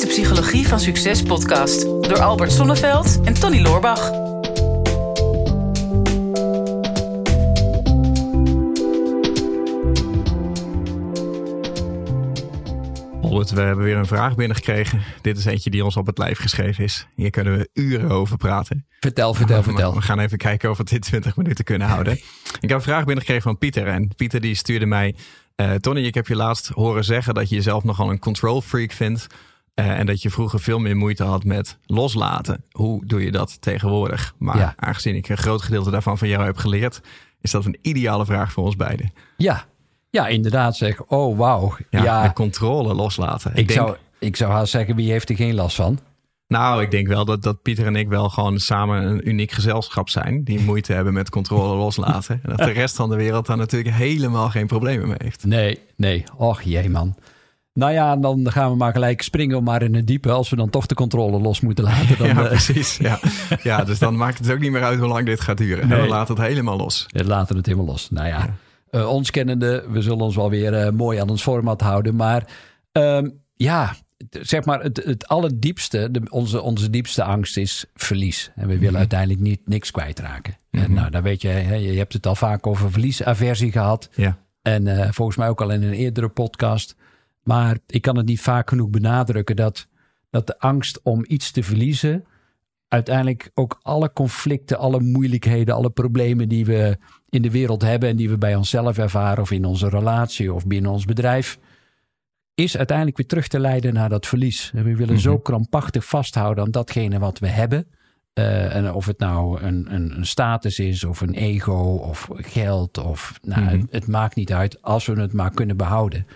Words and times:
is 0.00 0.06
de 0.06 0.22
Psychologie 0.22 0.68
van 0.68 0.80
Succes 0.80 1.22
podcast 1.22 1.82
door 1.82 2.20
Albert 2.20 2.52
Sonneveld 2.52 3.20
en 3.24 3.34
Tony 3.34 3.60
Loorbach. 3.60 4.10
Albert, 13.22 13.50
we 13.50 13.60
hebben 13.60 13.84
weer 13.84 13.96
een 13.96 14.06
vraag 14.06 14.34
binnengekregen. 14.34 15.02
Dit 15.22 15.38
is 15.38 15.44
eentje 15.44 15.70
die 15.70 15.84
ons 15.84 15.96
op 15.96 16.06
het 16.06 16.18
lijf 16.18 16.38
geschreven 16.38 16.84
is. 16.84 17.06
Hier 17.14 17.30
kunnen 17.30 17.58
we 17.58 17.68
uren 17.72 18.10
over 18.10 18.36
praten. 18.36 18.86
Vertel, 19.00 19.34
vertel, 19.34 19.62
vertel. 19.62 19.94
We 19.94 20.02
gaan 20.02 20.18
even 20.18 20.38
kijken 20.38 20.70
of 20.70 20.78
we 20.78 20.84
dit 20.84 21.02
20 21.02 21.36
minuten 21.36 21.64
kunnen 21.64 21.88
houden. 21.88 22.12
Ik 22.60 22.68
heb 22.68 22.70
een 22.70 22.82
vraag 22.82 23.04
binnengekregen 23.04 23.42
van 23.42 23.58
Pieter. 23.58 23.86
En 23.86 24.14
Pieter 24.16 24.40
die 24.40 24.54
stuurde 24.54 24.86
mij... 24.86 25.14
Uh, 25.56 25.72
Tony, 25.72 26.00
ik 26.00 26.14
heb 26.14 26.26
je 26.26 26.36
laatst 26.36 26.68
horen 26.68 27.04
zeggen 27.04 27.34
dat 27.34 27.48
je 27.48 27.54
jezelf 27.54 27.84
nogal 27.84 28.10
een 28.10 28.18
control 28.18 28.60
freak 28.60 28.92
vindt. 28.92 29.26
Uh, 29.80 29.98
en 29.98 30.06
dat 30.06 30.22
je 30.22 30.30
vroeger 30.30 30.60
veel 30.60 30.78
meer 30.78 30.96
moeite 30.96 31.24
had 31.24 31.44
met 31.44 31.78
loslaten. 31.86 32.64
Hoe 32.70 33.06
doe 33.06 33.24
je 33.24 33.30
dat 33.30 33.60
tegenwoordig? 33.60 34.34
Maar 34.38 34.56
Ja. 34.56 34.74
aangezien 34.76 35.14
ik 35.14 35.28
een 35.28 35.36
groot 35.38 35.62
gedeelte 35.62 35.90
daarvan 35.90 36.18
van 36.18 36.28
jou 36.28 36.44
heb 36.44 36.56
geleerd... 36.56 37.00
is 37.40 37.50
dat 37.50 37.64
een 37.64 37.78
ideale 37.82 38.24
vraag 38.24 38.52
voor 38.52 38.64
ons 38.64 38.76
beiden. 38.76 39.12
Ja, 39.36 39.64
ja 40.10 40.26
inderdaad 40.28 40.76
zeg. 40.76 41.02
Oh, 41.02 41.38
wauw. 41.38 41.76
Ja, 41.90 42.30
controle 42.34 42.94
loslaten. 42.94 43.50
ik, 43.50 43.68
denk, 43.68 43.70
zou, 43.70 43.96
ik 44.18 44.36
zou 44.36 44.52
haast 44.52 44.70
zeggen, 44.70 44.96
wie 44.96 45.10
heeft 45.10 45.28
er 45.28 45.36
geen 45.36 45.54
last 45.54 45.76
van? 45.76 45.98
Nou, 46.48 46.82
ik 46.82 46.90
denk 46.90 47.06
wel 47.06 47.24
dat, 47.24 47.42
dat 47.42 47.62
Pieter 47.62 47.86
en 47.86 47.96
ik 47.96 48.08
wel 48.08 48.28
gewoon 48.28 48.58
samen 48.58 49.02
een 49.04 49.28
uniek 49.28 49.50
gezelschap 49.50 50.08
zijn. 50.08 50.44
Die 50.44 50.60
moeite 50.70 50.92
hebben 50.92 51.12
met 51.12 51.30
controle 51.30 51.76
loslaten. 51.76 52.40
En 52.42 52.56
dat 52.56 52.58
de 52.58 52.70
rest 52.70 52.96
van 52.96 53.10
de 53.10 53.16
wereld 53.16 53.46
daar 53.46 53.56
natuurlijk 53.56 53.94
helemaal 53.94 54.50
geen 54.50 54.66
problemen 54.66 55.08
mee 55.08 55.16
heeft. 55.18 55.44
Nee, 55.44 55.78
nee. 55.96 56.24
Och 56.36 56.62
jee 56.62 56.90
man. 56.90 57.14
Nou 57.80 57.92
ja, 57.92 58.16
dan 58.16 58.50
gaan 58.50 58.70
we 58.70 58.76
maar 58.76 58.92
gelijk 58.92 59.22
springen 59.22 59.62
maar 59.62 59.82
in 59.82 59.94
het 59.94 60.06
diepe. 60.06 60.30
Als 60.30 60.50
we 60.50 60.56
dan 60.56 60.70
toch 60.70 60.86
de 60.86 60.94
controle 60.94 61.40
los 61.40 61.60
moeten 61.60 61.84
laten. 61.84 62.18
Dan, 62.18 62.26
ja, 62.36 62.42
eh, 62.42 62.48
precies. 62.48 62.96
Ja. 62.96 63.18
ja, 63.62 63.84
dus 63.84 63.98
dan 63.98 64.16
maakt 64.16 64.38
het 64.38 64.50
ook 64.50 64.58
niet 64.58 64.70
meer 64.70 64.82
uit 64.82 64.98
hoe 64.98 65.08
lang 65.08 65.26
dit 65.26 65.40
gaat 65.40 65.58
duren. 65.58 65.88
Nee. 65.88 66.00
We 66.00 66.06
laten 66.06 66.34
het 66.34 66.46
helemaal 66.46 66.76
los. 66.76 67.06
We 67.10 67.24
laten 67.24 67.56
het 67.56 67.66
helemaal 67.66 67.86
los. 67.86 68.10
Nou 68.10 68.26
ja, 68.26 68.56
eh, 68.90 69.08
ons 69.08 69.30
kennende, 69.30 69.84
we 69.88 70.02
zullen 70.02 70.20
ons 70.20 70.36
wel 70.36 70.50
weer 70.50 70.74
eh, 70.74 70.92
mooi 70.92 71.18
aan 71.18 71.28
ons 71.28 71.42
format 71.42 71.80
houden. 71.80 72.16
Maar 72.16 72.46
ehm, 72.92 73.28
ja, 73.56 73.94
zeg 74.30 74.64
maar 74.64 74.82
het, 74.82 75.02
het 75.04 75.28
allerdiepste, 75.28 76.10
de, 76.10 76.22
onze, 76.30 76.62
onze 76.62 76.90
diepste 76.90 77.24
angst 77.24 77.56
is 77.56 77.84
verlies. 77.94 78.50
En 78.54 78.68
we 78.68 78.78
willen 78.78 78.98
uiteindelijk 78.98 79.40
niet 79.40 79.60
niks 79.64 79.90
kwijtraken. 79.90 80.56
En 80.70 80.92
nou, 80.92 81.10
dan 81.10 81.22
weet 81.22 81.42
je, 81.42 81.48
hè, 81.48 81.74
je 81.74 81.98
hebt 81.98 82.12
het 82.12 82.26
al 82.26 82.36
vaak 82.36 82.66
over 82.66 82.90
verliesaversie 82.90 83.72
gehad. 83.72 84.08
Ja. 84.14 84.38
En 84.62 85.14
volgens 85.14 85.36
mij 85.36 85.48
ook 85.48 85.60
al 85.60 85.70
in 85.70 85.82
een 85.82 85.92
eerdere 85.92 86.28
podcast. 86.28 86.96
Maar 87.42 87.78
ik 87.86 88.02
kan 88.02 88.16
het 88.16 88.26
niet 88.26 88.40
vaak 88.40 88.68
genoeg 88.68 88.88
benadrukken 88.90 89.56
dat, 89.56 89.86
dat 90.30 90.46
de 90.46 90.58
angst 90.58 91.00
om 91.02 91.24
iets 91.28 91.50
te 91.50 91.62
verliezen. 91.62 92.24
uiteindelijk 92.88 93.50
ook 93.54 93.78
alle 93.82 94.12
conflicten, 94.12 94.78
alle 94.78 95.00
moeilijkheden, 95.00 95.74
alle 95.74 95.90
problemen 95.90 96.48
die 96.48 96.64
we 96.64 96.96
in 97.28 97.42
de 97.42 97.50
wereld 97.50 97.82
hebben. 97.82 98.08
en 98.08 98.16
die 98.16 98.28
we 98.30 98.38
bij 98.38 98.54
onszelf 98.54 98.98
ervaren, 98.98 99.42
of 99.42 99.50
in 99.50 99.64
onze 99.64 99.88
relatie 99.88 100.52
of 100.52 100.66
binnen 100.66 100.90
ons 100.90 101.04
bedrijf. 101.04 101.58
is 102.54 102.76
uiteindelijk 102.76 103.16
weer 103.16 103.26
terug 103.26 103.48
te 103.48 103.60
leiden 103.60 103.94
naar 103.94 104.08
dat 104.08 104.26
verlies. 104.26 104.70
En 104.74 104.84
we 104.84 104.96
willen 104.96 105.18
zo 105.18 105.38
krampachtig 105.38 106.04
vasthouden 106.04 106.64
aan 106.64 106.70
datgene 106.70 107.18
wat 107.18 107.38
we 107.38 107.48
hebben. 107.48 107.86
Eh, 108.32 108.74
en 108.74 108.92
of 108.92 109.06
het 109.06 109.18
nou 109.18 109.60
een, 109.62 109.94
een, 109.94 110.16
een 110.16 110.26
status 110.26 110.78
is, 110.78 111.04
of 111.04 111.20
een 111.20 111.34
ego, 111.34 111.94
of 111.94 112.28
geld, 112.32 112.98
of 112.98 113.38
nou, 113.42 113.60
Mhm. 113.62 113.70
het, 113.70 113.86
het 113.90 114.06
maakt 114.06 114.34
niet 114.36 114.52
uit 114.52 114.82
als 114.82 115.06
we 115.06 115.20
het 115.20 115.32
maar 115.32 115.50
kunnen 115.50 115.76
behouden. 115.76 116.26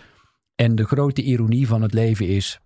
En 0.54 0.74
de 0.74 0.84
grote 0.84 1.22
ironie 1.22 1.66
van 1.66 1.82
het 1.82 1.94
leven 1.94 2.28
is 2.28 2.60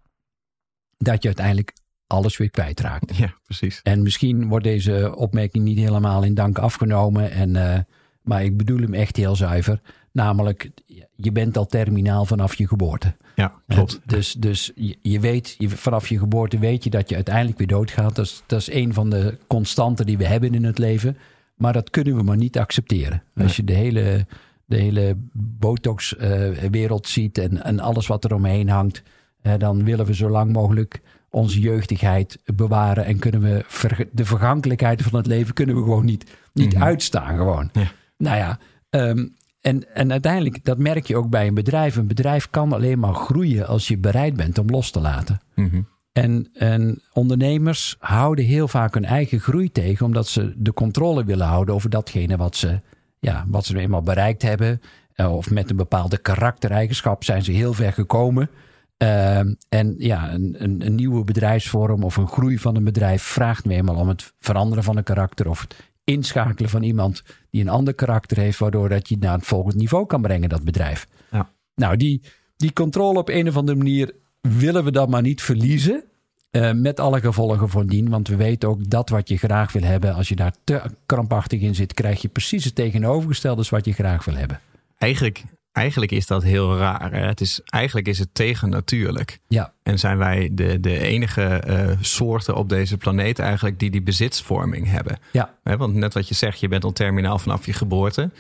dat 0.96 1.22
je 1.22 1.28
uiteindelijk 1.28 1.72
alles 2.06 2.36
weer 2.36 2.50
kwijtraakt. 2.50 3.16
Ja, 3.16 3.34
precies. 3.44 3.80
En 3.82 4.02
misschien 4.02 4.48
wordt 4.48 4.64
deze 4.64 5.16
opmerking 5.16 5.64
niet 5.64 5.78
helemaal 5.78 6.22
in 6.22 6.34
dank 6.34 6.58
afgenomen. 6.58 7.30
En, 7.30 7.56
eh, 7.56 7.80
maar 8.22 8.44
ik 8.44 8.56
bedoel 8.56 8.80
hem 8.80 8.94
echt 8.94 9.16
heel 9.16 9.36
zuiver. 9.36 9.80
Namelijk, 10.12 10.70
je 11.16 11.32
bent 11.32 11.56
al 11.56 11.66
terminaal 11.66 12.24
vanaf 12.24 12.54
je 12.54 12.68
geboorte. 12.68 13.16
Ja, 13.34 13.62
klopt. 13.66 14.00
Dus, 14.04 14.32
dus 14.32 14.72
je, 14.74 14.98
je 15.02 15.20
weet, 15.20 15.54
je, 15.58 15.68
vanaf 15.68 16.08
je 16.08 16.18
geboorte 16.18 16.58
weet 16.58 16.84
je 16.84 16.90
dat 16.90 17.08
je 17.08 17.14
uiteindelijk 17.14 17.58
weer 17.58 17.66
doodgaat. 17.66 18.16
Dat 18.16 18.24
is, 18.24 18.42
dat 18.46 18.60
is 18.60 18.72
een 18.72 18.94
van 18.94 19.10
de 19.10 19.38
constanten 19.46 20.06
die 20.06 20.18
we 20.18 20.26
hebben 20.26 20.54
in 20.54 20.64
het 20.64 20.78
leven. 20.78 21.16
Maar 21.56 21.72
dat 21.72 21.90
kunnen 21.90 22.16
we 22.16 22.22
maar 22.22 22.36
niet 22.36 22.58
accepteren. 22.58 23.22
Als 23.36 23.56
je 23.56 23.64
de 23.64 23.72
hele, 23.72 24.26
de 24.68 24.76
hele 24.76 25.16
botox-wereld 25.32 27.08
ziet 27.08 27.38
en, 27.38 27.64
en 27.64 27.80
alles 27.80 28.06
wat 28.06 28.24
er 28.24 28.34
omheen 28.34 28.68
hangt, 28.68 29.02
eh, 29.40 29.52
dan 29.58 29.84
willen 29.84 30.06
we 30.06 30.14
zo 30.14 30.28
lang 30.28 30.52
mogelijk 30.52 31.00
onze 31.30 31.60
jeugdigheid 31.60 32.38
bewaren. 32.44 33.04
En 33.04 33.18
kunnen 33.18 33.40
we 33.40 33.64
ver- 33.66 34.08
de 34.12 34.24
vergankelijkheid 34.24 35.02
van 35.02 35.18
het 35.18 35.26
leven 35.26 35.54
kunnen 35.54 35.76
we 35.76 35.82
gewoon 35.82 36.04
niet, 36.04 36.30
niet 36.52 36.76
uitstaan. 36.76 37.36
Gewoon. 37.36 37.70
Ja. 37.72 37.92
Nou 38.16 38.36
ja, 38.36 38.58
ehm, 38.90 39.26
en, 39.60 39.94
en 39.94 40.10
uiteindelijk, 40.10 40.64
dat 40.64 40.78
merk 40.78 41.06
je 41.06 41.16
ook 41.16 41.30
bij 41.30 41.46
een 41.46 41.54
bedrijf. 41.54 41.96
Een 41.96 42.06
bedrijf 42.06 42.50
kan 42.50 42.72
alleen 42.72 42.98
maar 42.98 43.14
groeien 43.14 43.66
als 43.66 43.88
je 43.88 43.98
bereid 43.98 44.36
bent 44.36 44.58
om 44.58 44.70
los 44.70 44.90
te 44.90 45.00
laten. 45.00 45.40
Mhm. 45.54 45.80
En, 46.12 46.48
en 46.52 47.02
ondernemers 47.12 47.96
houden 47.98 48.44
heel 48.44 48.68
vaak 48.68 48.94
hun 48.94 49.04
eigen 49.04 49.40
groei 49.40 49.72
tegen, 49.72 50.06
omdat 50.06 50.26
ze 50.26 50.54
de 50.56 50.72
controle 50.72 51.24
willen 51.24 51.46
houden 51.46 51.74
over 51.74 51.90
datgene 51.90 52.36
wat 52.36 52.56
ze, 52.56 52.80
ja, 53.20 53.44
wat 53.48 53.64
ze 53.66 53.72
nu 53.72 53.78
eenmaal 53.80 54.02
bereikt 54.02 54.42
hebben. 54.42 54.80
Eh, 55.14 55.36
Of 55.36 55.50
met 55.50 55.70
een 55.70 55.76
bepaalde 55.76 56.18
karaktereigenschap 56.18 57.24
zijn 57.24 57.44
ze 57.44 57.52
heel 57.52 57.72
ver 57.72 57.92
gekomen. 57.92 58.50
Ehm, 58.96 59.54
en 59.68 59.94
ja, 59.98 60.32
een, 60.32 60.56
een, 60.58 60.86
een 60.86 60.94
nieuwe 60.94 61.24
bedrijfsvorm 61.24 62.02
of 62.02 62.16
een 62.16 62.28
groei 62.28 62.58
van 62.58 62.76
een 62.76 62.84
bedrijf 62.84 63.22
vraagt 63.22 63.64
nu 63.64 63.74
eenmaal 63.74 63.96
om 63.96 64.08
het 64.08 64.32
veranderen 64.38 64.84
van 64.84 64.96
een 64.96 65.02
karakter 65.04 65.48
of 65.48 65.60
het 65.60 65.76
inschakelen 66.04 66.70
van 66.70 66.82
iemand 66.82 67.22
die 67.50 67.60
een 67.60 67.68
ander 67.68 67.94
karakter 67.94 68.36
heeft, 68.36 68.58
waardoor 68.58 68.88
dat 68.88 69.08
je 69.08 69.16
naar 69.20 69.32
het 69.36 69.46
volgende 69.46 69.76
niveau 69.78 70.06
kan 70.06 70.22
brengen, 70.22 70.48
dat 70.48 70.64
bedrijf. 70.64 71.06
Ja. 71.30 71.50
Nou, 71.74 71.96
die, 71.96 72.22
die 72.56 72.72
controle 72.72 73.18
op 73.18 73.28
een 73.28 73.48
of 73.48 73.56
andere 73.56 73.78
manier 73.78 74.12
willen 74.40 74.84
we 74.84 74.90
dan 74.90 75.10
maar 75.10 75.22
niet 75.22 75.42
verliezen. 75.42 76.04
Eh, 76.50 76.72
met 76.72 77.00
alle 77.00 77.20
gevolgen 77.20 77.68
van 77.68 77.86
dien. 77.86 78.08
Want 78.08 78.28
we 78.28 78.36
weten 78.36 78.68
ook 78.68 78.90
dat 78.90 79.08
wat 79.08 79.28
je 79.28 79.36
graag 79.36 79.72
wil 79.72 79.82
hebben. 79.82 80.14
Als 80.14 80.28
je 80.28 80.36
daar 80.36 80.54
te 80.64 80.82
krampachtig 81.06 81.60
in 81.60 81.74
zit, 81.74 81.94
krijg 81.94 82.22
je 82.22 82.28
precies 82.28 82.64
het 82.64 82.74
tegenovergestelde 82.74 83.64
wat 83.70 83.84
je 83.84 83.92
graag 83.92 84.24
wil 84.24 84.34
hebben. 84.34 84.60
Eigenlijk, 84.98 85.42
eigenlijk 85.72 86.12
is 86.12 86.26
dat 86.26 86.42
heel 86.42 86.76
raar. 86.76 87.12
Hè? 87.12 87.26
Het 87.26 87.40
is, 87.40 87.60
eigenlijk 87.64 88.08
is 88.08 88.18
het 88.18 88.28
tegennatuurlijk. 88.32 89.38
Ja, 89.48 89.72
En 89.82 89.98
zijn 89.98 90.18
wij 90.18 90.48
de, 90.52 90.80
de 90.80 90.98
enige 90.98 91.42
eh, 91.42 91.96
soorten 92.00 92.54
op 92.56 92.68
deze 92.68 92.96
planeet 92.96 93.38
eigenlijk 93.38 93.78
die 93.78 93.90
die 93.90 94.02
bezitsvorming 94.02 94.90
hebben. 94.90 95.18
ja, 95.32 95.54
Hè, 95.62 95.76
want 95.76 95.94
net 95.94 96.14
wat 96.14 96.28
je 96.28 96.34
zegt, 96.34 96.60
je 96.60 96.68
bent 96.68 96.84
al 96.84 96.92
terminaal 96.92 97.38
vanaf 97.38 97.66
je 97.66 97.72
geboorte. 97.72 98.30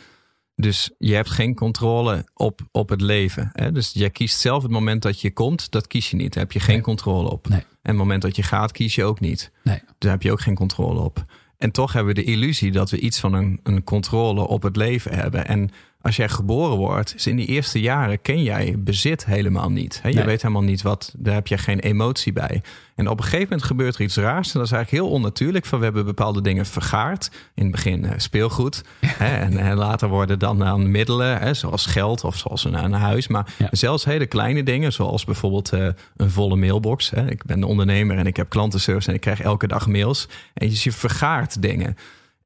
Dus 0.60 0.90
je 0.98 1.14
hebt 1.14 1.30
geen 1.30 1.54
controle 1.54 2.26
op, 2.34 2.60
op 2.72 2.88
het 2.88 3.00
leven. 3.00 3.50
Hè? 3.52 3.72
Dus 3.72 3.90
jij 3.92 4.10
kiest 4.10 4.40
zelf 4.40 4.62
het 4.62 4.72
moment 4.72 5.02
dat 5.02 5.20
je 5.20 5.32
komt, 5.32 5.70
dat 5.70 5.86
kies 5.86 6.10
je 6.10 6.16
niet. 6.16 6.32
Daar 6.34 6.42
heb 6.42 6.52
je 6.52 6.60
geen 6.60 6.74
Nee. 6.74 6.84
controle 6.84 7.30
op. 7.30 7.48
Nee. 7.48 7.58
En 7.58 7.66
het 7.82 7.96
moment 7.96 8.22
dat 8.22 8.36
je 8.36 8.42
gaat, 8.42 8.72
kies 8.72 8.94
je 8.94 9.04
ook 9.04 9.20
niet. 9.20 9.50
nee. 9.64 9.80
Daar 9.98 10.10
heb 10.10 10.22
je 10.22 10.32
ook 10.32 10.40
geen 10.40 10.54
controle 10.54 11.00
op. 11.00 11.24
En 11.58 11.70
toch 11.70 11.92
hebben 11.92 12.14
we 12.14 12.20
de 12.22 12.26
illusie 12.30 12.70
dat 12.72 12.90
we 12.90 12.98
iets 13.00 13.20
van 13.20 13.32
een, 13.32 13.60
een 13.62 13.84
controle 13.84 14.46
op 14.48 14.62
het 14.62 14.76
leven 14.76 15.14
hebben. 15.14 15.46
En 15.46 15.70
als 16.00 16.16
jij 16.16 16.28
geboren 16.28 16.76
wordt, 16.76 17.14
is 17.14 17.26
in 17.26 17.36
die 17.36 17.46
eerste 17.46 17.80
jaren 17.80 18.20
ken 18.22 18.42
jij 18.42 18.74
bezit 18.78 19.24
helemaal 19.26 19.70
niet. 19.70 19.98
Hè? 20.02 20.08
Je 20.08 20.14
Nee. 20.14 20.24
weet 20.24 20.42
helemaal 20.42 20.62
niet 20.62 20.82
wat, 20.82 21.14
daar 21.18 21.34
heb 21.34 21.46
je 21.46 21.58
geen 21.58 21.78
emotie 21.78 22.32
bij. 22.32 22.62
En 22.94 23.08
op 23.08 23.18
een 23.18 23.24
gegeven 23.24 23.42
moment 23.48 23.62
gebeurt 23.62 23.94
er 23.94 24.00
iets 24.00 24.16
raars. 24.16 24.46
En 24.52 24.58
dat 24.58 24.66
is 24.66 24.72
eigenlijk 24.72 25.04
heel 25.04 25.12
onnatuurlijk. 25.14 25.66
Van 25.66 25.78
we 25.78 25.84
hebben 25.84 26.04
bepaalde 26.04 26.40
dingen 26.42 26.66
vergaard. 26.66 27.30
In 27.54 27.62
het 27.62 27.72
begin 27.72 28.04
eh, 28.04 28.12
speelgoed. 28.16 28.82
Hè? 29.06 29.36
En, 29.36 29.58
en 29.58 29.76
later 29.76 30.08
worden 30.08 30.38
dan 30.38 30.64
aan 30.64 30.90
middelen, 30.90 31.38
hè? 31.38 31.54
zoals 31.54 31.86
geld 31.86 32.24
of 32.24 32.36
zoals 32.36 32.64
een, 32.64 32.84
een 32.84 32.92
huis. 32.92 33.28
Maar 33.28 33.54
Ja. 33.58 33.68
zelfs 33.70 34.04
hele 34.04 34.26
kleine 34.26 34.62
dingen, 34.62 34.92
zoals 34.92 35.24
bijvoorbeeld 35.24 35.72
eh, 35.72 35.86
een 36.16 36.30
volle 36.30 36.56
mailbox. 36.56 37.10
Hè? 37.10 37.30
Ik 37.30 37.44
ben 37.44 37.64
ondernemer 37.64 38.16
en 38.18 38.26
ik 38.26 38.36
heb 38.36 38.48
klantenservice 38.48 39.08
en 39.08 39.14
ik 39.14 39.20
krijg 39.20 39.40
elke 39.40 39.66
dag 39.66 39.86
mails. 39.86 40.28
En 40.54 40.68
dus 40.68 40.84
je 40.84 40.92
vergaart 40.92 41.62
dingen. 41.62 41.96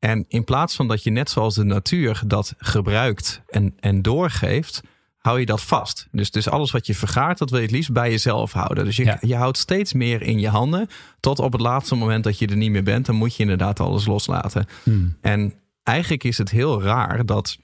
En 0.02 0.24
in 0.28 0.44
plaats 0.44 0.76
van 0.76 0.88
dat 0.88 1.02
je 1.02 1.10
net 1.10 1.30
zoals 1.30 1.54
de 1.54 1.64
natuur 1.64 2.22
dat 2.26 2.54
gebruikt 2.58 3.42
en, 3.48 3.74
en 3.80 4.02
doorgeeft, 4.02 4.80
hou 5.18 5.40
je 5.40 5.46
dat 5.46 5.62
vast. 5.62 6.08
Dus, 6.10 6.30
dus 6.30 6.48
alles 6.48 6.70
wat 6.70 6.86
je 6.86 6.94
vergaart, 6.94 7.38
dat 7.38 7.50
wil 7.50 7.58
je 7.58 7.64
het 7.64 7.74
liefst 7.74 7.92
bij 7.92 8.10
jezelf 8.10 8.52
houden. 8.52 8.84
Dus 8.84 8.96
je, 8.96 9.04
Ja. 9.04 9.18
je 9.20 9.36
houdt 9.36 9.58
steeds 9.58 9.92
meer 9.92 10.22
in 10.22 10.40
je 10.40 10.48
handen. 10.48 10.88
Tot 11.20 11.38
op 11.38 11.52
het 11.52 11.60
laatste 11.60 11.94
moment 11.94 12.24
dat 12.24 12.38
je 12.38 12.46
er 12.46 12.56
niet 12.56 12.70
meer 12.70 12.82
bent, 12.82 13.06
dan 13.06 13.14
moet 13.14 13.36
je 13.36 13.42
inderdaad 13.42 13.80
alles 13.80 14.06
loslaten. 14.06 14.66
Hmm. 14.82 15.16
En 15.20 15.54
eigenlijk 15.82 16.24
is 16.24 16.38
het 16.38 16.50
heel 16.50 16.82
raar 16.82 17.26
dat 17.26 17.56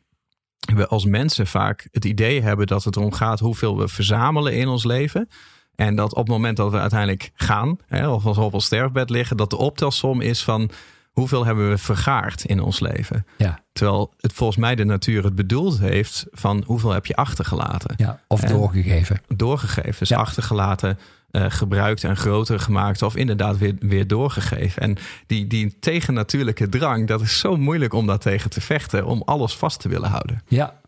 we 0.74 0.86
als 0.88 1.04
mensen 1.04 1.46
vaak 1.46 1.88
het 1.92 2.04
idee 2.04 2.42
hebben 2.42 2.66
dat 2.66 2.84
het 2.84 2.96
erom 2.96 3.12
gaat 3.12 3.38
hoeveel 3.40 3.78
we 3.78 3.88
verzamelen 3.88 4.54
in 4.54 4.68
ons 4.68 4.84
leven. 4.84 5.28
En 5.74 5.94
dat 5.94 6.10
op 6.10 6.18
het 6.18 6.28
moment 6.28 6.56
dat 6.56 6.70
we 6.70 6.78
uiteindelijk 6.78 7.30
gaan, 7.34 7.78
hè, 7.86 8.08
of 8.08 8.26
als 8.26 8.36
we 8.36 8.42
op 8.42 8.54
ons 8.54 8.64
sterfbed 8.64 9.10
liggen, 9.10 9.36
dat 9.36 9.50
de 9.50 9.56
optelsom 9.56 10.20
is 10.20 10.42
van 10.44 10.70
hoeveel 11.18 11.44
hebben 11.46 11.68
we 11.70 11.78
vergaard 11.78 12.44
in 12.44 12.60
ons 12.60 12.80
leven? 12.80 13.26
Ja. 13.36 13.60
Terwijl 13.72 14.12
het 14.20 14.32
volgens 14.32 14.58
mij 14.58 14.74
de 14.74 14.84
natuur 14.84 15.24
het 15.24 15.34
bedoeld 15.34 15.78
heeft 15.78 16.26
van 16.30 16.62
hoeveel 16.66 16.90
heb 16.90 17.06
je 17.06 17.16
achtergelaten? 17.16 17.94
Ja, 17.96 18.20
of 18.28 18.42
En- 18.42 18.48
doorgegeven. 18.52 19.20
Doorgegeven, 19.36 19.96
dus 19.98 20.08
Ja. 20.08 20.16
achtergelaten, 20.16 20.98
eh, 21.30 21.44
gebruikt 21.48 22.04
en 22.04 22.16
groter 22.16 22.60
gemaakt 22.60 23.02
of 23.02 23.16
inderdaad 23.16 23.58
weer, 23.58 23.74
weer 23.80 24.06
doorgegeven. 24.06 24.82
En 24.82 24.96
die, 25.26 25.46
die 25.46 25.78
tegennatuurlijke 25.80 26.68
drang, 26.68 27.06
dat 27.06 27.20
is 27.20 27.38
zo 27.38 27.56
moeilijk 27.56 27.92
om 27.92 28.06
daar 28.06 28.18
tegen 28.18 28.50
te 28.50 28.60
vechten, 28.60 29.06
om 29.06 29.22
alles 29.24 29.56
vast 29.56 29.80
te 29.80 29.88
willen 29.88 30.10
houden. 30.10 30.42
Ja. 30.48 30.80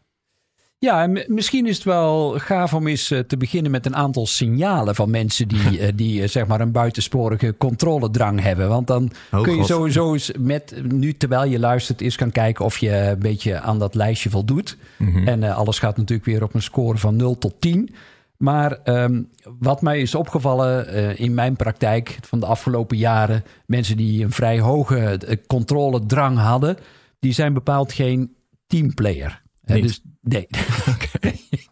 Ja, 0.81 1.03
en 1.03 1.25
misschien 1.27 1.67
is 1.67 1.75
het 1.75 1.85
wel 1.85 2.39
gaaf 2.39 2.75
om 2.75 2.87
eens 2.87 3.11
eh, 3.11 3.19
te 3.19 3.37
beginnen 3.37 3.71
met 3.71 3.87
een 3.87 3.97
aantal 3.97 4.27
signalen 4.27 4.95
van 4.95 5.11
mensen 5.11 5.49
die, 5.49 5.79
eh, 5.81 5.93
die 5.95 6.23
eh, 6.23 6.29
zeg 6.29 6.47
maar 6.47 6.61
een 6.61 6.73
buitensporige 6.73 7.55
controledrang 7.59 8.41
hebben. 8.41 8.69
Want 8.69 8.87
dan 8.87 9.11
Oh, 9.33 9.43
kun 9.43 9.53
je 9.53 9.59
God. 9.59 9.67
sowieso 9.67 10.13
eens 10.13 10.33
met, 10.39 10.75
nu 10.83 11.13
terwijl 11.13 11.45
je 11.45 11.59
luistert, 11.59 12.01
eens 12.01 12.17
gaan 12.17 12.31
kijken 12.31 12.65
of 12.65 12.79
je 12.79 12.91
een 12.97 13.19
beetje 13.19 13.61
aan 13.61 13.79
dat 13.79 13.95
lijstje 13.95 14.31
voldoet. 14.31 14.77
Mhm. 14.99 15.29
En 15.29 15.43
alles 15.43 15.79
gaat 15.79 15.97
natuurlijk 15.97 16.29
weer 16.29 16.43
op 16.43 16.55
een 16.55 16.63
score 16.63 16.99
van 16.99 17.17
0 17.17 17.39
tot 17.39 17.55
10. 17.61 17.95
Maar 18.37 18.73
ehm, 18.73 19.23
wat 19.59 19.83
mij 19.83 20.01
is 20.01 20.15
opgevallen 20.15 21.19
in 21.19 21.35
mijn 21.35 21.57
praktijk 21.57 22.19
van 22.21 22.41
de 22.41 22.47
afgelopen 22.47 22.97
jaren, 22.97 23.45
mensen 23.67 23.97
die 23.97 24.25
een 24.25 24.33
vrij 24.33 24.61
hoge 24.61 25.19
controledrang 25.47 26.39
hadden, 26.39 26.77
die 27.19 27.33
zijn 27.33 27.53
bepaald 27.53 27.93
geen 27.93 28.35
teamplayer. 28.67 29.43
Niet? 29.65 29.83
dus 29.83 30.03
nee. 30.29 30.47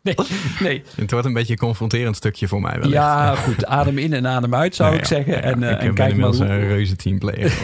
nee, 0.02 0.14
nee. 0.60 0.82
Het 0.96 1.10
wordt 1.10 1.26
een 1.26 1.32
beetje 1.32 1.52
een 1.52 1.58
confronterend 1.58 2.16
stukje 2.16 2.48
voor 2.48 2.60
mij 2.60 2.72
wellicht. 2.72 2.92
Ja, 2.92 3.34
goed. 3.34 3.66
Adem 3.66 3.98
in 3.98 4.12
en 4.12 4.26
adem 4.26 4.54
uit 4.54 4.74
zou 4.74 4.94
ik 4.94 5.00
ja, 5.00 5.06
zeggen. 5.06 5.32
ja, 5.32 5.40
en, 5.40 5.62
eh, 5.62 5.70
ik 5.70 5.78
en 5.78 5.84
ben 5.84 5.94
kijk 5.94 6.16
maar 6.16 6.28
hoe, 6.28 6.44
een 6.44 6.66
reuze 6.66 6.96
teamplayer. 6.96 7.58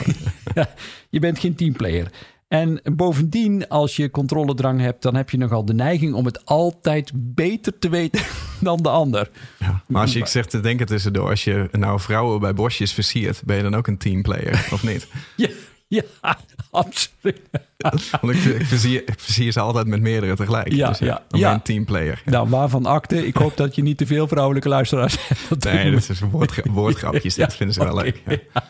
je 1.10 1.18
bent 1.18 1.38
geen 1.38 1.54
teamplayer. 1.54 2.10
En 2.48 2.80
bovendien, 2.92 3.68
als 3.68 3.96
je 3.96 4.10
controledrang 4.10 4.80
hebt, 4.80 5.02
dan 5.02 5.14
heb 5.14 5.30
je 5.30 5.36
nogal 5.36 5.64
de 5.64 5.74
neiging 5.74 6.14
om 6.14 6.24
het 6.24 6.46
altijd 6.46 7.10
beter 7.14 7.78
te 7.78 7.88
weten 7.88 8.22
dan 8.60 8.82
de 8.82 8.88
ander. 8.88 9.30
Ja, 9.58 9.82
maar 9.86 10.02
als 10.02 10.12
je, 10.12 10.18
ik 10.18 10.26
zeg 10.26 10.46
te 10.46 10.60
denken 10.60 10.86
tussendoor, 10.86 11.28
als 11.28 11.44
je 11.44 11.68
nou 11.72 12.00
vrouwen 12.00 12.40
bij 12.40 12.54
bosjes 12.54 12.92
versiert, 12.92 13.42
ben 13.44 13.56
je 13.56 13.62
dan 13.62 13.74
ook 13.74 13.86
een 13.86 13.98
teamplayer, 13.98 14.68
of 14.72 14.82
niet? 14.82 15.06
Ja, 15.36 15.48
ja 15.96 16.02
absoluut. 16.70 17.40
Want 18.20 18.34
ik, 18.34 18.44
ik, 18.44 18.66
versier, 18.66 19.02
ik 19.06 19.20
versier 19.20 19.52
ze 19.52 19.60
altijd 19.60 19.86
met 19.86 20.00
meerdere 20.00 20.36
tegelijk. 20.36 20.72
Ja, 20.72 20.88
dus 20.88 20.98
ja, 20.98 21.24
ja. 21.28 21.52
een 21.52 21.62
teamplayer. 21.62 22.22
Nou, 22.34 22.48
waarvan 22.48 22.86
akte? 22.86 23.26
Ik 23.26 23.36
hoop 23.36 23.56
dat 23.56 23.74
je 23.74 23.82
niet 23.82 23.98
te 23.98 24.06
veel 24.06 24.28
vrouwelijke 24.28 24.68
luisteraars 24.68 25.16
hebt. 25.28 25.64
Nee, 25.64 25.90
dat 25.90 26.08
is 26.08 26.20
woordgra- 26.20 26.70
woordgrapjes. 26.70 27.34
Ja, 27.34 27.44
dat 27.44 27.54
vinden 27.54 27.74
ze 27.74 27.84
wel 27.84 27.94
leuk. 27.96 28.22
Ja. 28.26 28.62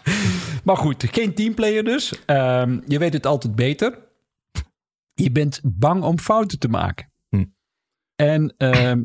Maar 0.65 0.77
goed, 0.77 1.05
geen 1.11 1.35
teamplayer 1.35 1.85
dus. 1.85 2.25
Ehm, 2.27 2.79
je 2.87 2.99
weet 2.99 3.13
het 3.13 3.27
altijd 3.27 3.55
beter. 3.55 3.99
Je 5.15 5.31
bent 5.31 5.61
bang 5.63 6.03
om 6.03 6.19
fouten 6.19 6.59
te 6.59 6.69
maken. 6.69 7.13
Hm. 7.29 7.45
En 8.17 8.55
ehm, 8.57 9.03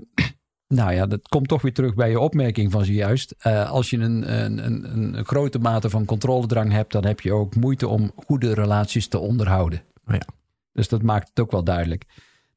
nou 0.74 0.94
ja, 0.94 1.06
dat 1.06 1.28
komt 1.28 1.48
toch 1.48 1.62
weer 1.62 1.74
terug 1.74 1.94
bij 1.94 2.10
je 2.10 2.20
opmerking 2.20 2.72
van 2.72 2.86
zojuist. 2.86 3.36
Eh, 3.38 3.70
als 3.70 3.90
je 3.90 3.98
een, 3.98 4.44
een, 4.44 4.66
een, 4.66 5.18
een 5.18 5.26
grote 5.26 5.60
mate 5.60 5.90
van 5.90 6.06
controledrang 6.06 6.72
hebt, 6.72 6.92
dan 6.92 7.06
heb 7.06 7.20
je 7.20 7.34
ook 7.34 7.56
moeite 7.56 7.88
om 7.88 8.12
goede 8.16 8.54
relaties 8.54 9.08
te 9.08 9.20
onderhouden. 9.20 9.82
Oh 10.08 10.14
ja. 10.14 10.28
Dus 10.74 10.88
dat 10.88 11.02
maakt 11.02 11.30
het 11.30 11.40
ook 11.40 11.52
wel 11.52 11.64
duidelijk. 11.64 12.04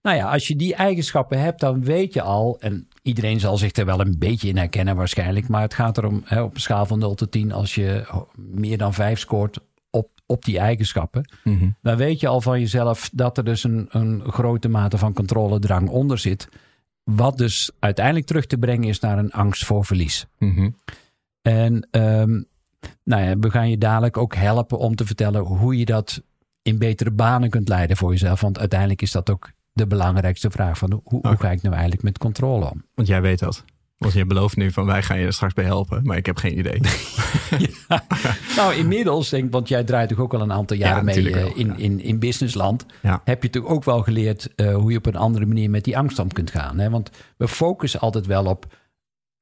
Nou 0.03 0.17
ja, 0.17 0.31
als 0.33 0.49
je 0.49 0.57
die 0.57 0.75
eigenschappen 0.75 1.41
hebt, 1.41 1.61
dan 1.61 1.85
weet 1.85 2.13
je 2.15 2.23
al, 2.23 2.57
en 2.61 2.89
iedereen 3.03 3.41
zal 3.41 3.57
zich 3.57 3.73
er 3.73 3.85
wel 3.85 4.01
een 4.01 4.17
beetje 4.19 4.49
in 4.49 4.57
herkennen 4.57 4.97
waarschijnlijk, 4.97 5.49
maar 5.49 5.63
het 5.63 5.75
gaat 5.75 5.99
erom 5.99 6.23
hè, 6.25 6.43
op 6.43 6.55
een 6.55 6.61
schaal 6.61 6.87
van 6.87 6.99
0 6.99 7.15
tot 7.15 7.31
10, 7.31 7.53
als 7.53 7.75
je 7.75 8.07
meer 8.37 8.79
dan 8.79 8.95
5 8.95 9.19
scoort 9.19 9.59
op, 9.91 10.09
op 10.27 10.45
die 10.45 10.59
eigenschappen, 10.59 11.31
Mhm. 11.45 11.69
dan 11.83 11.97
weet 11.97 12.21
je 12.21 12.29
al 12.29 12.41
van 12.41 12.61
jezelf 12.61 13.11
dat 13.13 13.39
er 13.39 13.45
dus 13.45 13.65
een, 13.65 13.87
een 13.91 14.23
grote 14.27 14.69
mate 14.69 14.99
van 14.99 15.13
controledrang 15.13 15.89
onder 15.89 16.19
zit. 16.19 16.49
Wat 17.05 17.39
dus 17.39 17.71
uiteindelijk 17.79 18.27
terug 18.27 18.47
te 18.47 18.59
brengen 18.59 18.89
is 18.89 19.01
naar 19.01 19.19
een 19.19 19.33
angst 19.33 19.65
voor 19.65 19.85
verlies. 19.85 20.27
Mhm. 20.39 20.71
En 21.43 21.89
ehm, 21.91 22.43
nou 23.05 23.23
ja, 23.23 23.39
we 23.39 23.51
gaan 23.51 23.71
je 23.71 23.79
dadelijk 23.79 24.17
ook 24.17 24.35
helpen 24.35 24.79
om 24.79 24.95
te 24.95 25.07
vertellen 25.07 25.43
hoe 25.43 25.79
je 25.79 25.85
dat 25.85 26.23
in 26.63 26.79
betere 26.79 27.11
banen 27.11 27.51
kunt 27.51 27.69
leiden 27.69 27.97
voor 27.97 28.11
jezelf. 28.11 28.41
Want 28.41 28.59
uiteindelijk 28.59 29.03
is 29.03 29.13
dat 29.13 29.31
ook 29.31 29.51
de 29.73 29.87
belangrijkste 29.87 30.51
vraag 30.51 30.79
van 30.79 31.03
hoe, 31.05 31.21
hoe 31.21 31.37
ga 31.37 31.51
ik 31.51 31.63
nou 31.63 31.75
eigenlijk 31.75 32.03
met 32.03 32.19
controle 32.19 32.71
om? 32.71 32.85
Want 32.95 33.09
jij 33.09 33.23
weet 33.23 33.39
dat. 33.39 33.65
Want 34.03 34.15
je 34.15 34.27
belooft 34.27 34.57
nu 34.57 34.73
van 34.73 34.87
wij 34.87 35.03
gaan 35.03 35.19
je 35.19 35.27
er 35.27 35.33
straks 35.33 35.55
bij 35.55 35.65
helpen, 35.65 36.01
maar 36.05 36.17
ik 36.17 36.27
heb 36.27 36.37
geen 36.37 36.59
idee. 36.59 36.81
Ja. 37.89 38.05
Nou, 38.57 38.75
inmiddels, 38.75 39.29
denk 39.29 39.45
ik, 39.45 39.53
want 39.53 39.69
jij 39.69 39.85
draait 39.85 40.09
toch 40.09 40.19
ook 40.19 40.35
al 40.35 40.41
een 40.41 40.53
aantal 40.53 40.77
jaren 40.77 40.97
Ja, 40.97 41.03
mee 41.03 41.33
eh, 41.33 41.43
wel, 41.43 41.55
in, 41.55 41.67
ja. 41.67 41.77
in, 41.77 42.01
in 42.01 42.19
businessland. 42.19 42.87
Heb 43.25 43.43
je 43.43 43.51
toch 43.51 43.67
ook 43.67 43.85
wel 43.85 44.03
geleerd 44.03 44.55
eh, 44.55 44.75
hoe 44.75 44.91
je 44.91 44.99
op 44.99 45.07
een 45.07 45.17
andere 45.17 45.47
manier 45.47 45.71
met 45.71 45.85
die 45.85 45.99
angst 45.99 46.19
om 46.19 46.33
kunt 46.33 46.51
gaan. 46.51 46.79
Hè? 46.79 46.91
Want 46.91 47.11
we 47.37 47.49
focussen 47.49 48.01
altijd 48.01 48.27
wel 48.27 48.45
op 48.45 48.67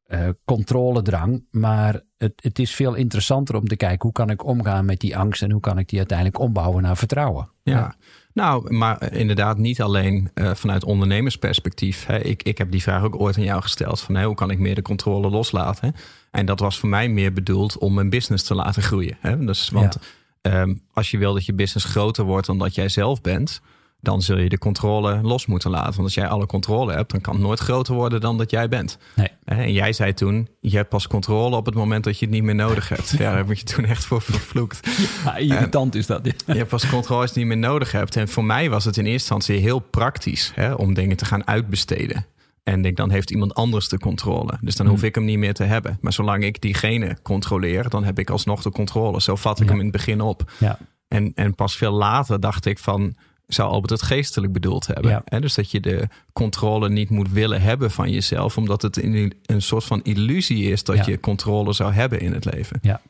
eh, 0.03 0.29
controledrang, 0.45 1.45
maar 1.51 2.01
het, 2.19 2.33
het 2.37 2.59
is 2.59 2.75
veel 2.75 2.95
interessanter 2.95 3.55
om 3.55 3.67
te 3.67 3.77
kijken 3.77 4.03
hoe 4.03 4.13
kan 4.13 4.31
ik 4.31 4.45
omgaan 4.45 4.85
met 4.85 5.01
die 5.01 5.17
angst 5.17 5.43
en 5.43 5.51
hoe 5.51 5.61
kan 5.61 5.79
ik 5.79 5.89
die 5.89 5.99
uiteindelijk 5.99 6.39
ombouwen 6.39 6.83
naar 6.83 6.97
vertrouwen. 6.97 7.51
Ja. 7.63 7.95
Nou, 8.33 8.73
maar 8.73 9.13
inderdaad 9.13 9.59
niet 9.59 9.83
alleen 9.83 10.31
eh, 10.35 10.55
vanuit 10.55 10.85
ondernemersperspectief. 10.85 12.07
Hè. 12.07 12.19
Ik, 12.19 12.43
ik 12.43 12.59
heb 12.59 12.71
die 12.71 12.83
vraag 12.83 13.03
ook 13.03 13.21
ooit 13.21 13.37
aan 13.37 13.45
jou 13.45 13.63
gesteld. 13.63 14.01
Van, 14.01 14.23
hoe 14.23 14.35
kan 14.35 14.51
ik 14.51 14.59
meer 14.59 14.75
de 14.75 14.83
controle 14.83 15.31
loslaten? 15.31 15.95
En 16.31 16.47
dat 16.47 16.61
was 16.61 16.79
voor 16.79 16.89
mij 16.89 17.09
meer 17.09 17.33
bedoeld 17.33 17.79
om 17.79 17.95
mijn 17.95 18.11
business 18.11 18.45
te 18.45 18.55
laten 18.55 18.83
groeien. 18.83 19.17
Hè. 19.21 19.45
Dus, 19.45 19.71
want 19.71 19.97
ehm, 20.41 20.75
als 20.93 21.11
je 21.11 21.19
wil 21.19 21.35
dat 21.35 21.47
je 21.47 21.53
business 21.53 21.87
groter 21.87 22.25
wordt 22.25 22.47
dan 22.47 22.59
dat 22.59 22.75
jij 22.75 22.89
zelf 22.89 23.21
bent... 23.21 23.61
dan 24.01 24.23
zul 24.23 24.39
je 24.39 24.49
de 24.49 24.59
controle 24.59 25.21
los 25.23 25.47
moeten 25.47 25.71
laten. 25.71 25.91
Want 25.93 26.03
als 26.03 26.15
jij 26.15 26.29
alle 26.29 26.47
controle 26.47 26.93
hebt... 26.93 27.11
dan 27.11 27.21
kan 27.21 27.35
het 27.35 27.43
nooit 27.43 27.59
groter 27.59 27.95
worden 27.95 28.21
dan 28.21 28.39
dat 28.39 28.51
jij 28.51 28.69
bent. 28.69 28.99
Nee. 29.17 29.29
En 29.45 29.73
jij 29.73 29.93
zei 29.93 30.15
toen, 30.15 30.49
je 30.61 30.77
hebt 30.77 30.89
pas 30.89 31.07
controle 31.07 31.57
op 31.57 31.67
het 31.67 31.75
moment 31.75 32.05
dat 32.05 32.19
je 32.19 32.25
het 32.25 32.35
niet 32.35 32.43
meer 32.43 32.55
nodig 32.55 32.89
hebt. 32.89 33.11
Ja, 33.19 33.19
daar 33.19 33.37
heb 33.37 33.57
je 33.57 33.65
toen 33.65 33.85
echt 33.85 34.05
voor 34.05 34.21
vervloekt. 34.23 34.89
Ja, 35.25 35.37
irritant 35.37 35.95
is 35.95 36.07
dat. 36.07 36.25
Je 36.47 36.55
hebt 36.55 36.69
pas 36.69 36.89
controle 36.89 37.21
als 37.21 37.31
je 37.35 37.41
het 37.41 37.49
niet 37.49 37.59
meer 37.59 37.69
nodig 37.71 37.93
hebt. 37.93 38.17
En 38.17 38.29
voor 38.29 38.45
mij 38.45 38.71
was 38.71 38.85
het 38.85 38.97
in 38.97 39.05
eerste 39.07 39.35
instantie 39.35 39.57
heel 39.65 39.79
praktisch 39.79 40.53
hè, 40.55 40.73
om 40.73 40.95
dingen 40.95 41.17
te 41.17 41.25
gaan 41.25 41.47
uitbesteden. 41.47 42.27
En 42.63 42.83
denk, 42.83 42.97
dan 42.97 43.11
heeft 43.11 43.31
iemand 43.31 43.55
anders 43.55 43.89
de 43.89 43.99
controle. 43.99 44.59
Dus 44.61 44.77
dan 44.77 44.87
hoef 44.87 45.03
ik 45.03 45.15
hem 45.15 45.25
niet 45.25 45.39
meer 45.39 45.55
te 45.55 45.65
hebben. 45.65 45.99
Maar 46.01 46.13
zolang 46.13 46.45
ik 46.45 46.61
diegene 46.61 47.19
controleer, 47.23 47.89
dan 47.89 48.05
heb 48.05 48.19
ik 48.19 48.31
alsnog 48.31 48.63
de 48.63 48.71
controle. 48.71 49.21
Zo 49.21 49.37
vat 49.37 49.61
ik 49.61 49.65
Ja. 49.65 49.71
hem 49.71 49.79
in 49.79 49.87
het 49.87 49.97
begin 49.97 50.21
op. 50.21 50.51
Ja. 50.59 50.79
En, 51.09 51.33
en 51.35 51.55
pas 51.55 51.77
veel 51.77 51.93
later 51.93 52.41
dacht 52.41 52.67
ik 52.67 52.79
van, 52.79 53.15
zou 53.55 53.71
Albert 53.71 53.91
het 53.91 54.03
geestelijk 54.03 54.53
bedoeld 54.53 54.87
hebben? 54.87 55.23
Ja. 55.31 55.39
Dus 55.41 55.55
dat 55.55 55.71
je 55.71 55.81
de 55.81 56.09
controle 56.33 56.89
niet 56.89 57.11
moet 57.11 57.31
willen 57.31 57.61
hebben 57.63 57.91
van 57.91 58.11
jezelf, 58.11 58.57
omdat 58.57 58.83
het 58.83 59.03
een, 59.03 59.33
een 59.47 59.63
soort 59.63 59.85
van 59.85 60.03
illusie 60.03 60.71
is 60.71 60.85
dat 60.85 60.97
Ja. 60.97 61.05
je 61.07 61.21
controle 61.21 61.73
zou 61.73 61.93
hebben 61.93 62.21
in 62.21 62.33
het 62.33 62.45
leven. 62.55 62.79
Ja. 62.83 63.01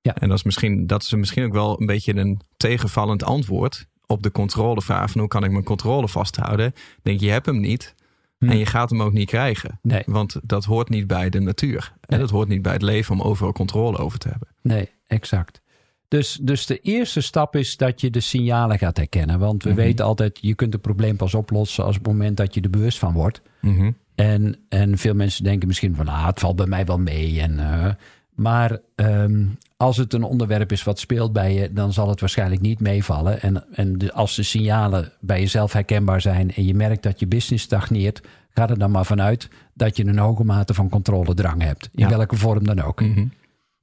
Ja. 0.00 0.14
En 0.14 0.28
dat 0.28 0.38
is, 0.38 0.44
misschien, 0.44 0.86
dat 0.86 1.02
is 1.02 1.12
misschien 1.12 1.44
ook 1.44 1.52
wel 1.52 1.80
een 1.80 1.86
beetje 1.86 2.16
een 2.16 2.40
tegenvallend 2.56 3.22
antwoord 3.24 3.86
op 4.06 4.22
de 4.22 4.30
controlevraag 4.32 5.10
van 5.10 5.20
hoe 5.20 5.28
kan 5.28 5.44
ik 5.44 5.50
mijn 5.50 5.64
controle 5.64 6.08
vasthouden? 6.08 6.72
Denk 7.02 7.20
je 7.20 7.30
hebt 7.30 7.46
hem 7.46 7.60
niet 7.60 7.94
Hm. 8.38 8.48
en 8.50 8.58
je 8.58 8.66
gaat 8.66 8.90
hem 8.90 9.02
ook 9.02 9.12
niet 9.12 9.26
krijgen. 9.28 9.78
Nee. 9.82 10.02
Want 10.06 10.36
dat 10.42 10.64
hoort 10.64 10.88
niet 10.88 11.06
bij 11.06 11.28
de 11.30 11.40
natuur. 11.40 11.92
En 12.00 12.18
dat 12.18 12.30
hoort 12.30 12.48
niet 12.48 12.62
bij 12.62 12.72
het 12.72 12.82
leven 12.82 13.14
om 13.14 13.20
overal 13.22 13.52
controle 13.52 13.98
over 13.98 14.18
te 14.18 14.28
hebben. 14.28 14.48
Nee, 14.62 14.88
exact. 15.06 15.60
Dus, 16.08 16.38
dus 16.42 16.66
de 16.66 16.78
eerste 16.80 17.20
stap 17.20 17.56
is 17.56 17.76
dat 17.76 18.00
je 18.00 18.10
de 18.10 18.20
signalen 18.20 18.78
gaat 18.78 18.96
herkennen. 18.96 19.38
Want 19.38 19.62
we 19.62 19.68
Mhm. 19.70 19.78
weten 19.78 20.04
altijd, 20.04 20.38
je 20.40 20.54
kunt 20.54 20.74
een 20.74 20.80
probleem 20.80 21.16
pas 21.16 21.34
oplossen 21.34 21.84
als 21.84 21.96
op 21.98 22.04
het 22.04 22.12
moment 22.12 22.36
dat 22.36 22.54
je 22.54 22.60
er 22.60 22.70
bewust 22.70 22.98
van 22.98 23.12
wordt. 23.12 23.40
Mhm. 23.60 23.90
En, 24.14 24.56
en 24.68 24.98
veel 24.98 25.14
mensen 25.14 25.44
denken 25.44 25.68
misschien 25.68 25.94
van, 25.94 26.08
ah, 26.08 26.26
het 26.26 26.40
valt 26.40 26.56
bij 26.56 26.66
mij 26.66 26.84
wel 26.84 26.98
mee. 26.98 27.40
En, 27.40 27.58
eh, 27.58 27.92
maar 28.34 28.78
ehm, 28.94 29.44
als 29.76 29.96
het 29.96 30.12
een 30.12 30.22
onderwerp 30.22 30.72
is 30.72 30.84
wat 30.84 30.98
speelt 30.98 31.32
bij 31.32 31.54
je, 31.54 31.72
dan 31.72 31.92
zal 31.92 32.08
het 32.08 32.20
waarschijnlijk 32.20 32.60
niet 32.60 32.80
meevallen. 32.80 33.40
En, 33.42 33.64
en 33.72 33.98
de, 33.98 34.12
als 34.12 34.34
de 34.36 34.42
signalen 34.42 35.12
bij 35.20 35.40
jezelf 35.40 35.72
herkenbaar 35.72 36.20
zijn 36.20 36.54
en 36.54 36.64
je 36.66 36.74
merkt 36.74 37.02
dat 37.02 37.20
je 37.20 37.26
business 37.26 37.64
stagneert, 37.64 38.20
ga 38.50 38.68
er 38.68 38.78
dan 38.78 38.90
maar 38.90 39.06
vanuit 39.06 39.48
dat 39.74 39.96
je 39.96 40.06
een 40.06 40.18
hoge 40.18 40.44
mate 40.44 40.74
van 40.74 40.88
controledrang 40.88 41.62
hebt. 41.62 41.88
In 41.94 42.08
Ja. 42.08 42.16
welke 42.16 42.36
vorm 42.36 42.64
dan 42.64 42.80
ook. 42.80 43.00
Mhm. 43.00 43.26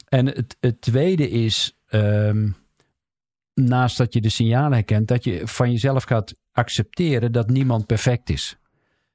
En 0.10 0.26
het, 0.26 0.58
het 0.60 0.82
tweede 0.82 1.30
is, 1.30 1.78
ehm, 2.02 2.50
naast 3.54 3.98
dat 3.98 4.14
je 4.14 4.22
de 4.22 4.30
signalen 4.30 4.72
herkent, 4.74 5.08
dat 5.08 5.24
je 5.24 5.42
van 5.48 5.72
jezelf 5.72 6.04
gaat 6.04 6.36
accepteren 6.52 7.32
dat 7.32 7.50
niemand 7.50 7.86
perfect 7.86 8.30
is. 8.30 8.58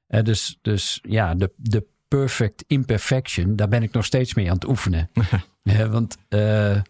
Dus, 0.07 0.57
dus 0.61 0.99
ja, 1.01 1.35
de, 1.35 1.51
de 1.55 1.85
perfect 2.07 2.63
imperfection, 2.67 3.55
daar 3.55 3.67
ben 3.67 3.83
ik 3.83 3.91
nog 3.91 4.05
steeds 4.05 4.33
mee 4.33 4.47
aan 4.47 4.53
het 4.55 4.67
oefenen. 4.67 5.09
Want 5.89 6.17
eh, 6.27 6.81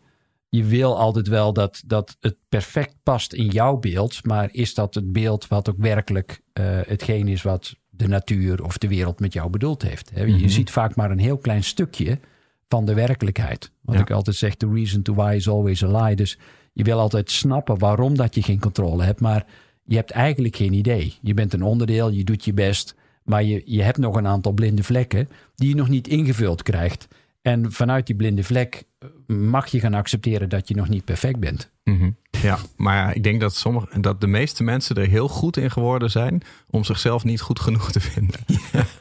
je 0.50 0.64
wil 0.64 0.98
altijd 0.98 1.28
wel 1.28 1.54
dat, 1.54 1.84
dat 1.86 2.18
het 2.20 2.36
perfect 2.50 2.96
past 3.04 3.34
in 3.34 3.48
jouw 3.48 3.78
beeld, 3.78 4.26
maar 4.26 4.50
is 4.52 4.74
dat 4.74 4.96
het 4.96 5.12
beeld 5.12 5.48
wat 5.48 5.70
ook 5.70 5.78
werkelijk 5.78 6.42
eh, 6.54 6.80
hetgeen 6.88 7.28
is 7.28 7.42
wat 7.42 7.76
de 7.90 8.08
natuur 8.08 8.64
of 8.64 8.78
de 8.78 8.88
wereld 8.88 9.20
met 9.20 9.34
jou 9.34 9.50
bedoeld 9.50 9.82
heeft? 9.82 10.12
Je 10.16 10.26
Mhm. 10.26 10.48
ziet 10.48 10.72
vaak 10.72 10.96
maar 10.96 11.12
een 11.12 11.20
heel 11.20 11.38
klein 11.38 11.64
stukje 11.64 12.20
van 12.72 12.86
de 12.86 12.94
werkelijkheid. 12.94 13.72
Wat 13.82 13.96
Ja. 13.96 14.02
ik 14.02 14.12
altijd 14.12 14.36
zeg, 14.36 14.56
the 14.56 14.70
reason 14.74 15.02
to 15.02 15.14
why 15.14 15.34
is 15.36 15.50
always 15.50 15.84
a 15.84 16.04
lie. 16.04 16.16
Dus 16.16 16.38
je 16.74 16.84
wil 16.84 17.00
altijd 17.00 17.32
snappen 17.32 17.78
waarom 17.80 18.16
dat 18.16 18.36
je 18.36 18.42
geen 18.44 18.60
controle 18.60 19.04
hebt. 19.04 19.20
Maar 19.22 19.46
je 19.86 19.96
hebt 19.96 20.12
eigenlijk 20.12 20.56
geen 20.56 20.74
idee. 20.74 21.14
Je 21.22 21.34
bent 21.34 21.54
een 21.54 21.64
onderdeel, 21.64 22.10
je 22.12 22.24
doet 22.24 22.46
je 22.46 22.54
best. 22.54 22.96
Maar 23.24 23.44
je, 23.44 23.62
je 23.66 23.82
hebt 23.82 23.98
nog 23.98 24.16
een 24.16 24.28
aantal 24.28 24.52
blinde 24.52 24.84
vlekken 24.84 25.30
die 25.56 25.70
je 25.70 25.76
nog 25.76 25.90
niet 25.90 26.08
ingevuld 26.08 26.64
krijgt. 26.64 27.08
En 27.42 27.72
vanuit 27.72 28.06
die 28.08 28.16
blinde 28.16 28.44
vlek 28.44 28.84
eh, 29.00 29.36
mag 29.36 29.68
je 29.68 29.80
gaan 29.80 29.94
accepteren 29.94 30.50
dat 30.50 30.68
je 30.68 30.76
nog 30.76 30.90
niet 30.90 31.06
perfect 31.06 31.40
bent. 31.40 31.70
Mhm. 31.84 32.10
Ja, 32.42 32.58
maar 32.78 32.96
ja, 32.96 33.14
ik 33.14 33.24
denk 33.24 33.42
dat, 33.42 33.56
sommige, 33.56 34.00
dat 34.00 34.22
de 34.22 34.28
meeste 34.28 34.64
mensen 34.64 34.96
er 34.96 35.08
heel 35.08 35.28
goed 35.28 35.58
in 35.58 35.72
geworden 35.72 36.12
zijn 36.12 36.42
om 36.70 36.84
zichzelf 36.84 37.24
niet 37.24 37.42
goed 37.42 37.60
genoeg 37.60 37.92
te 37.92 38.00
vinden. 38.00 38.40
Ja, 38.72 38.86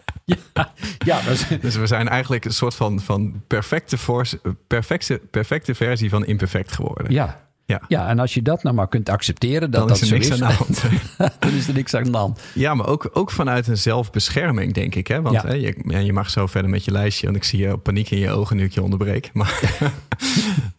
ja 1.10 1.20
dus 1.60 1.76
we 1.76 1.86
zijn 1.86 2.08
eigenlijk 2.08 2.44
een 2.44 2.52
soort 2.52 2.74
van, 2.74 3.00
van 3.00 3.42
perfecte, 3.46 3.98
force, 3.98 4.40
perfecte, 4.66 5.20
perfecte 5.30 5.74
versie 5.74 6.10
van 6.10 6.24
imperfect 6.24 6.72
geworden. 6.72 7.12
Ja, 7.12 7.40
ja. 7.66 7.80
ja, 7.88 8.08
en 8.08 8.18
als 8.18 8.34
je 8.34 8.42
dat 8.42 8.62
nou 8.62 8.74
maar 8.74 8.88
kunt 8.88 9.08
accepteren, 9.08 9.70
dat 9.70 9.80
dan 9.80 9.88
dat 9.88 10.00
is 10.00 10.10
er 10.10 10.12
niks 10.18 10.28
is, 10.28 10.42
aan 10.42 10.48
de 10.48 10.54
hand. 10.64 10.82
dan 11.38 11.50
is 11.52 11.68
er 11.68 11.74
niks 11.74 11.94
aan 11.94 12.02
de 12.02 12.16
hand. 12.16 12.40
Ja, 12.54 12.74
maar 12.74 12.86
ook, 12.86 13.10
ook 13.12 13.30
vanuit 13.30 13.66
een 13.68 13.78
zelfbescherming, 13.78 14.72
denk 14.74 14.94
ik. 14.94 15.06
Hè? 15.06 15.22
Want 15.22 15.34
Ja. 15.34 15.46
hè, 15.46 15.52
je, 15.54 15.74
ja, 15.86 15.98
je 15.98 16.12
mag 16.12 16.30
zo 16.30 16.46
verder 16.46 16.70
met 16.70 16.84
je 16.84 16.90
lijstje. 16.90 17.24
Want 17.26 17.36
ik 17.38 17.44
zie 17.44 17.58
je 17.58 17.76
paniek 17.76 18.10
in 18.10 18.18
je 18.18 18.30
ogen 18.30 18.56
nu 18.56 18.64
ik 18.64 18.72
je 18.72 18.82
onderbreek. 18.82 19.30
Maar, 19.34 19.60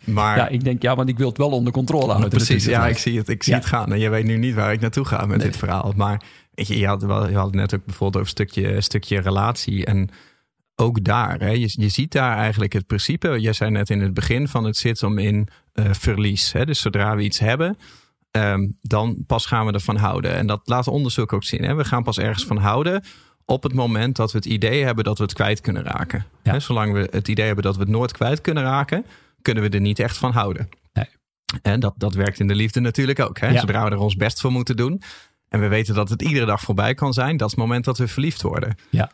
maar 0.06 0.38
Ja, 0.38 0.48
ik 0.48 0.64
denk, 0.64 0.82
ja, 0.82 0.96
want 0.96 1.10
ik 1.10 1.18
wil 1.18 1.28
het 1.28 1.38
wel 1.38 1.50
onder 1.50 1.74
controle 1.74 2.06
houden. 2.08 2.30
precies, 2.30 2.66
ja, 2.66 2.88
ik 2.88 2.98
zie 2.98 3.18
het, 3.18 3.30
ik 3.30 3.44
zie 3.44 3.54
Ja. 3.54 3.60
het 3.60 3.68
gaan. 3.68 3.92
En 3.94 4.00
je 4.00 4.10
weet 4.10 4.26
nu 4.26 4.38
niet 4.38 4.56
waar 4.56 4.74
ik 4.74 4.80
naartoe 4.80 5.06
ga 5.06 5.26
met 5.26 5.42
dit 5.42 5.58
verhaal. 5.58 5.94
Maar 5.96 6.22
weet 6.52 6.68
je, 6.68 6.78
je, 6.78 6.88
had, 6.88 7.04
wel- 7.04 7.30
je 7.30 7.36
had 7.36 7.46
het 7.46 7.56
net 7.56 7.74
ook 7.76 7.86
bijvoorbeeld 7.86 8.24
over 8.24 8.40
een 8.40 8.46
stukje, 8.48 8.82
stukje 8.82 9.20
relatie. 9.20 9.86
En 9.86 10.10
ook 10.76 11.04
daar, 11.04 11.40
hè, 11.40 11.50
je, 11.50 11.70
je 11.72 11.90
ziet 11.90 12.12
daar 12.12 12.38
eigenlijk 12.38 12.74
het 12.74 12.88
principe. 12.88 13.40
Jij 13.40 13.54
zei 13.54 13.72
net 13.72 13.90
in 13.90 14.02
het 14.02 14.14
begin 14.14 14.48
van 14.48 14.64
het 14.64 14.78
zit 14.78 15.04
om 15.04 15.18
in 15.18 15.48
eh, 15.74 15.86
verlies. 15.92 16.52
Hè? 16.52 16.66
Dus 16.66 16.82
zodra 16.82 17.16
we 17.16 17.24
iets 17.24 17.40
hebben, 17.40 17.78
ehm, 18.32 18.68
dan 18.82 19.24
pas 19.28 19.46
gaan 19.46 19.66
we 19.66 19.72
ervan 19.72 19.96
houden. 19.96 20.34
En 20.36 20.48
dat 20.48 20.62
laat 20.64 20.88
onderzoek 20.88 21.34
ook 21.34 21.44
zien. 21.44 21.64
Hè? 21.64 21.74
We 21.76 21.86
gaan 21.86 22.04
pas 22.04 22.18
ergens 22.20 22.46
van 22.46 22.58
houden 22.58 23.04
op 23.46 23.64
het 23.64 23.74
moment 23.74 24.16
dat 24.16 24.32
we 24.32 24.38
het 24.38 24.48
idee 24.48 24.84
hebben 24.84 25.04
dat 25.04 25.18
we 25.18 25.24
het 25.24 25.34
kwijt 25.34 25.62
kunnen 25.62 25.84
raken. 25.84 26.26
Ja. 26.44 26.52
Hè, 26.52 26.60
zolang 26.60 26.94
we 26.94 27.08
het 27.12 27.28
idee 27.28 27.46
hebben 27.46 27.64
dat 27.64 27.76
we 27.76 27.82
het 27.82 27.90
nooit 27.90 28.12
kwijt 28.12 28.42
kunnen 28.42 28.64
raken, 28.64 29.06
kunnen 29.42 29.64
we 29.64 29.70
er 29.70 29.82
niet 29.82 30.00
echt 30.00 30.18
van 30.18 30.32
houden. 30.32 30.70
Nee. 30.94 31.06
En 31.62 31.80
dat, 31.80 31.94
dat 31.98 32.14
werkt 32.14 32.40
in 32.40 32.48
de 32.48 32.56
liefde 32.56 32.80
natuurlijk 32.80 33.20
ook. 33.20 33.40
Hè? 33.40 33.48
Ja. 33.48 33.60
Zodra 33.60 33.84
we 33.84 33.90
er 33.90 33.98
ons 33.98 34.16
best 34.16 34.42
voor 34.42 34.52
moeten 34.52 34.76
doen. 34.76 35.02
En 35.52 35.60
we 35.60 35.68
weten 35.68 35.96
dat 35.96 36.10
het 36.10 36.22
iedere 36.22 36.46
dag 36.46 36.62
voorbij 36.62 36.94
kan 36.94 37.14
zijn. 37.14 37.38
Dat 37.38 37.48
is 37.48 37.56
het 37.56 37.64
moment 37.64 37.86
dat 37.86 37.98
we 37.98 38.08
verliefd 38.08 38.42
worden. 38.42 38.76
Ja. 38.90 39.12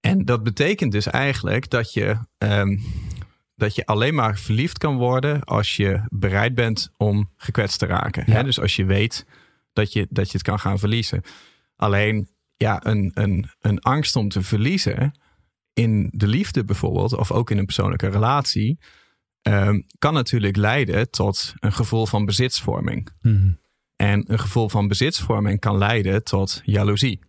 En 0.00 0.24
dat 0.24 0.42
betekent 0.42 0.92
dus 0.92 1.06
eigenlijk 1.06 1.70
dat 1.70 1.92
je, 1.92 2.18
ehm, 2.38 2.78
dat 3.54 3.74
je 3.74 3.86
alleen 3.86 4.14
maar 4.14 4.38
verliefd 4.38 4.78
kan 4.78 4.96
worden 4.96 5.44
als 5.44 5.76
je 5.76 6.00
bereid 6.08 6.54
bent 6.54 6.92
om 6.96 7.30
gekwetst 7.36 7.78
te 7.78 7.86
raken. 7.86 8.24
Ja. 8.26 8.32
Hè? 8.32 8.44
Dus 8.44 8.60
als 8.60 8.76
je 8.76 8.84
weet 8.84 9.26
dat 9.72 9.92
je, 9.92 10.06
dat 10.10 10.26
je 10.26 10.32
het 10.32 10.42
kan 10.42 10.58
gaan 10.58 10.78
verliezen. 10.78 11.22
Alleen 11.76 12.28
ja, 12.56 12.86
een, 12.86 13.10
een, 13.14 13.50
een 13.60 13.80
angst 13.80 14.16
om 14.16 14.28
te 14.28 14.42
verliezen 14.42 15.18
in 15.72 16.10
de 16.12 16.26
liefde 16.26 16.64
bijvoorbeeld, 16.64 17.16
of 17.16 17.32
ook 17.32 17.50
in 17.50 17.58
een 17.58 17.64
persoonlijke 17.64 18.08
relatie, 18.08 18.78
ehm, 19.42 19.80
kan 19.98 20.14
natuurlijk 20.14 20.56
leiden 20.56 21.10
tot 21.10 21.54
een 21.60 21.72
gevoel 21.72 22.06
van 22.06 22.24
bezitsvorming. 22.24 23.08
Mhm. 23.20 23.50
En 24.02 24.24
een 24.26 24.38
gevoel 24.38 24.68
van 24.68 24.88
bezitsvorming 24.88 25.60
kan 25.60 25.78
leiden 25.78 26.24
tot 26.24 26.62
jaloezie. 26.64 27.20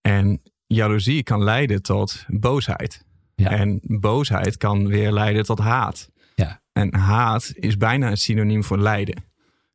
En 0.00 0.42
jaloezie 0.66 1.22
kan 1.22 1.44
leiden 1.44 1.82
tot 1.82 2.24
boosheid. 2.28 3.04
Ja. 3.34 3.50
En 3.50 3.80
boosheid 3.82 4.56
kan 4.56 4.86
weer 4.86 5.12
leiden 5.12 5.44
tot 5.44 5.58
haat. 5.58 6.10
Ja. 6.34 6.60
En 6.72 6.94
haat 6.94 7.52
is 7.54 7.76
bijna 7.76 8.10
een 8.10 8.16
synoniem 8.16 8.64
voor 8.64 8.78
lijden. 8.78 9.24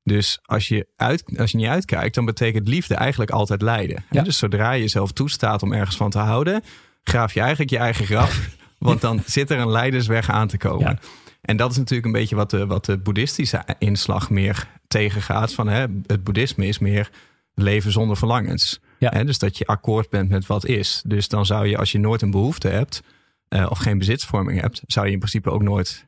Dus 0.03 0.39
als 0.41 0.67
je, 0.67 0.87
uit, 0.95 1.23
als 1.37 1.51
je 1.51 1.57
niet 1.57 1.67
uitkijkt, 1.67 2.15
dan 2.15 2.25
betekent 2.25 2.67
liefde 2.67 2.95
eigenlijk 2.95 3.31
altijd 3.31 3.61
lijden. 3.61 4.03
Ja. 4.09 4.21
Dus 4.21 4.37
zodra 4.37 4.71
je 4.71 4.81
jezelf 4.81 5.11
toestaat 5.11 5.63
om 5.63 5.73
ergens 5.73 5.97
van 5.97 6.09
te 6.09 6.19
houden, 6.19 6.63
graaf 7.03 7.33
je 7.33 7.39
eigenlijk 7.39 7.69
je 7.69 7.77
eigen 7.77 8.05
graf. 8.05 8.49
want 8.77 9.01
dan 9.01 9.21
zit 9.25 9.49
er 9.49 9.59
een 9.59 9.71
leidersweg 9.71 10.29
aan 10.29 10.47
te 10.47 10.57
komen. 10.57 10.99
En 11.45 11.57
dat 11.57 11.71
is 11.71 11.77
natuurlijk 11.77 12.05
een 12.05 12.11
beetje 12.11 12.35
wat 12.35 12.49
de, 12.49 12.65
wat 12.65 12.85
de 12.85 12.97
boeddhistische 12.97 13.63
inslag 13.79 14.29
meer 14.29 14.67
tegengaat. 14.87 15.53
Van, 15.53 15.67
hè, 15.67 15.85
het 16.05 16.23
boeddhisme 16.23 16.67
is 16.67 16.79
meer 16.79 17.09
leven 17.53 17.91
zonder 17.91 18.17
verlangens. 18.17 18.79
Ja. 18.99 19.09
Hè, 19.13 19.25
dus 19.25 19.39
dat 19.39 19.57
je 19.57 19.65
akkoord 19.65 20.09
bent 20.09 20.29
met 20.29 20.45
wat 20.45 20.65
is. 20.65 21.01
Dus 21.07 21.27
dan 21.27 21.45
zou 21.45 21.67
je, 21.67 21.77
als 21.77 21.91
je 21.91 21.99
nooit 21.99 22.21
een 22.21 22.31
behoefte 22.31 22.67
hebt 22.67 23.01
eh, 23.47 23.65
of 23.69 23.77
geen 23.77 23.97
bezitsvorming 23.97 24.61
hebt, 24.61 24.81
zou 24.87 25.05
je 25.05 25.11
in 25.11 25.17
principe 25.17 25.49
ook 25.49 25.63
nooit, 25.63 26.05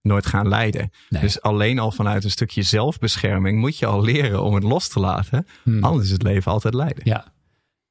nooit 0.00 0.26
gaan 0.26 0.48
lijden. 0.48 0.90
Nee. 1.08 1.22
Dus 1.22 1.42
alleen 1.42 1.78
al 1.78 1.90
vanuit 1.90 2.24
een 2.24 2.30
stukje 2.30 2.62
zelfbescherming 2.62 3.58
moet 3.58 3.78
je 3.78 3.86
al 3.86 4.02
leren 4.02 4.42
om 4.42 4.54
het 4.54 4.62
los 4.62 4.88
te 4.88 5.00
laten. 5.00 5.46
Hmm. 5.62 5.84
Anders 5.84 6.04
is 6.04 6.12
het 6.12 6.22
leven 6.22 6.52
altijd 6.52 6.74
lijden. 6.74 7.02
Ja. 7.04 7.32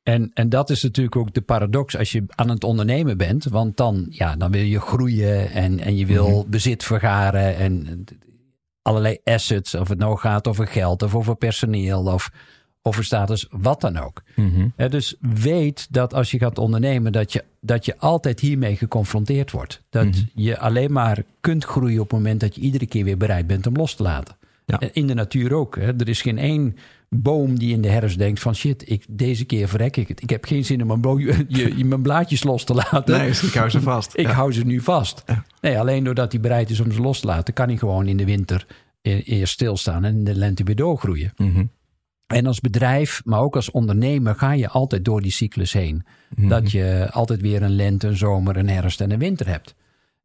En, 0.03 0.31
en 0.33 0.49
dat 0.49 0.69
is 0.69 0.83
natuurlijk 0.83 1.15
ook 1.15 1.33
de 1.33 1.41
paradox 1.41 1.97
als 1.97 2.11
je 2.11 2.23
aan 2.27 2.49
het 2.49 2.63
ondernemen 2.63 3.17
bent. 3.17 3.43
Want 3.43 3.77
dan, 3.77 4.05
ja, 4.09 4.35
dan 4.35 4.51
wil 4.51 4.61
je 4.63 4.79
groeien 4.79 5.51
en, 5.51 5.79
en 5.79 5.95
je 5.95 6.05
wil 6.05 6.45
bezit 6.49 6.83
vergaren 6.83 7.55
en 7.55 8.03
allerlei 8.81 9.17
assets. 9.23 9.75
Of 9.75 9.87
het 9.89 9.97
nou 9.97 10.17
gaat 10.17 10.47
over 10.47 10.67
geld 10.67 11.03
of 11.03 11.15
over 11.15 11.35
personeel 11.35 12.03
of 12.05 12.31
over 12.81 13.03
status, 13.03 13.47
wat 13.51 13.81
dan 13.81 13.97
ook. 13.97 14.23
Mhm. 14.35 14.89
Dus 14.89 15.15
weet 15.19 15.87
dat 15.93 16.13
als 16.13 16.31
je 16.31 16.37
gaat 16.37 16.57
ondernemen, 16.57 17.11
dat 17.11 17.33
je, 17.33 17.43
dat 17.59 17.85
je 17.85 17.97
altijd 17.97 18.39
hiermee 18.39 18.75
geconfronteerd 18.75 19.51
wordt. 19.51 19.81
Dat 19.89 20.05
Mhm. 20.05 20.19
je 20.33 20.57
alleen 20.59 20.91
maar 20.91 21.23
kunt 21.39 21.63
groeien 21.65 22.01
op 22.01 22.09
het 22.09 22.19
moment 22.19 22.39
dat 22.39 22.55
je 22.55 22.61
iedere 22.61 22.85
keer 22.85 23.03
weer 23.03 23.17
bereid 23.17 23.47
bent 23.47 23.67
om 23.67 23.75
los 23.75 23.95
te 23.95 24.03
laten. 24.03 24.35
Ja. 24.65 24.79
In 24.91 25.07
de 25.07 25.13
natuur 25.13 25.53
ook. 25.53 25.75
Hè. 25.75 25.93
Er 25.97 26.09
is 26.09 26.21
geen 26.21 26.37
één 26.37 26.77
boom 27.15 27.59
die 27.59 27.73
in 27.73 27.81
de 27.81 27.87
herfst 27.89 28.17
denkt 28.17 28.39
van 28.39 28.55
shit, 28.55 28.89
ik, 28.89 29.05
deze 29.09 29.45
keer 29.45 29.67
verrek 29.67 29.97
ik 29.97 30.07
het. 30.07 30.21
Ik 30.21 30.29
heb 30.29 30.45
geen 30.45 30.65
zin 30.65 30.81
om 30.91 30.99
mijn, 30.99 31.17
je, 31.47 31.77
je, 31.77 31.85
mijn 31.85 32.01
blaadjes 32.01 32.43
los 32.43 32.63
te 32.63 32.73
laten. 32.73 33.17
Nee, 33.17 33.27
dus 33.27 33.43
ik 33.43 33.53
hou 33.53 33.69
ze 33.69 33.81
vast. 33.81 34.13
Ik 34.17 34.25
Ja. 34.25 34.31
hou 34.33 34.53
ze 34.53 34.63
nu 34.65 34.79
vast. 34.81 35.23
Ja. 35.25 35.43
Nee, 35.61 35.79
alleen 35.79 36.03
doordat 36.03 36.31
hij 36.31 36.41
bereid 36.41 36.69
is 36.69 36.79
om 36.79 36.91
ze 36.91 37.01
los 37.01 37.19
te 37.19 37.25
laten, 37.27 37.53
kan 37.53 37.67
hij 37.67 37.77
gewoon 37.77 38.07
in 38.07 38.17
de 38.17 38.25
winter 38.25 38.65
e- 39.01 39.19
eerst 39.19 39.53
stilstaan 39.53 40.03
en 40.05 40.15
in 40.15 40.23
de 40.23 40.35
lente 40.35 40.63
weer 40.63 40.75
doorgroeien. 40.75 41.33
Mhm. 41.37 41.65
En 42.27 42.45
als 42.45 42.59
bedrijf, 42.59 43.21
maar 43.25 43.39
ook 43.39 43.55
als 43.55 43.71
ondernemer, 43.71 44.35
ga 44.35 44.51
je 44.51 44.69
altijd 44.69 45.05
door 45.05 45.21
die 45.21 45.31
cyclus 45.31 45.73
heen. 45.73 46.03
Mhm. 46.35 46.47
Dat 46.47 46.71
je 46.71 47.07
altijd 47.11 47.41
weer 47.41 47.61
een 47.61 47.75
lente, 47.75 48.07
een 48.07 48.17
zomer, 48.17 48.57
een 48.57 48.69
herfst 48.69 49.01
en 49.01 49.11
een 49.11 49.19
winter 49.19 49.47
hebt. 49.47 49.75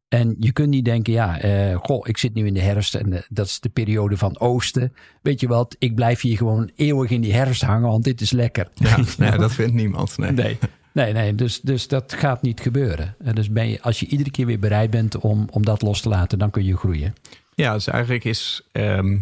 En 0.07 0.35
je 0.39 0.51
kunt 0.51 0.69
niet 0.69 0.85
denken, 0.85 1.13
ja, 1.13 1.39
eh, 1.39 1.77
goh, 1.81 2.07
ik 2.07 2.17
zit 2.17 2.33
nu 2.33 2.45
in 2.45 2.53
de 2.53 2.61
herfst 2.61 2.95
en 2.95 3.13
eh, 3.13 3.21
dat 3.29 3.45
is 3.45 3.59
de 3.59 3.69
periode 3.69 4.17
van 4.17 4.39
oosten. 4.39 4.93
Weet 5.21 5.39
je 5.39 5.47
wat, 5.47 5.75
ik 5.79 5.95
blijf 5.95 6.21
hier 6.21 6.37
gewoon 6.37 6.71
eeuwig 6.75 7.09
in 7.09 7.21
die 7.21 7.33
herfst 7.33 7.61
hangen, 7.61 7.89
want 7.89 8.03
dit 8.03 8.21
is 8.21 8.31
lekker. 8.31 8.67
Ja, 8.73 8.97
nee, 9.17 9.37
dat 9.37 9.53
vindt 9.53 9.73
niemand. 9.73 10.17
Nee. 10.17 10.31
Nee, 10.31 10.57
nee, 10.93 11.13
nee 11.13 11.35
dus, 11.35 11.61
dus 11.61 11.87
dat 11.87 12.13
gaat 12.13 12.41
niet 12.41 12.59
gebeuren. 12.59 13.15
En 13.23 13.35
dus 13.35 13.51
ben 13.51 13.69
je, 13.69 13.81
als 13.81 13.99
je 13.99 14.07
iedere 14.07 14.31
keer 14.31 14.45
weer 14.45 14.59
bereid 14.59 14.89
bent 14.89 15.17
om, 15.17 15.47
om 15.51 15.65
dat 15.65 15.81
los 15.81 16.01
te 16.01 16.09
laten, 16.09 16.39
dan 16.39 16.49
kun 16.49 16.63
je 16.63 16.77
groeien. 16.77 17.13
Ja, 17.55 17.73
dus 17.73 17.87
eigenlijk 17.87 18.23
is 18.23 18.61
ehm, 18.71 19.17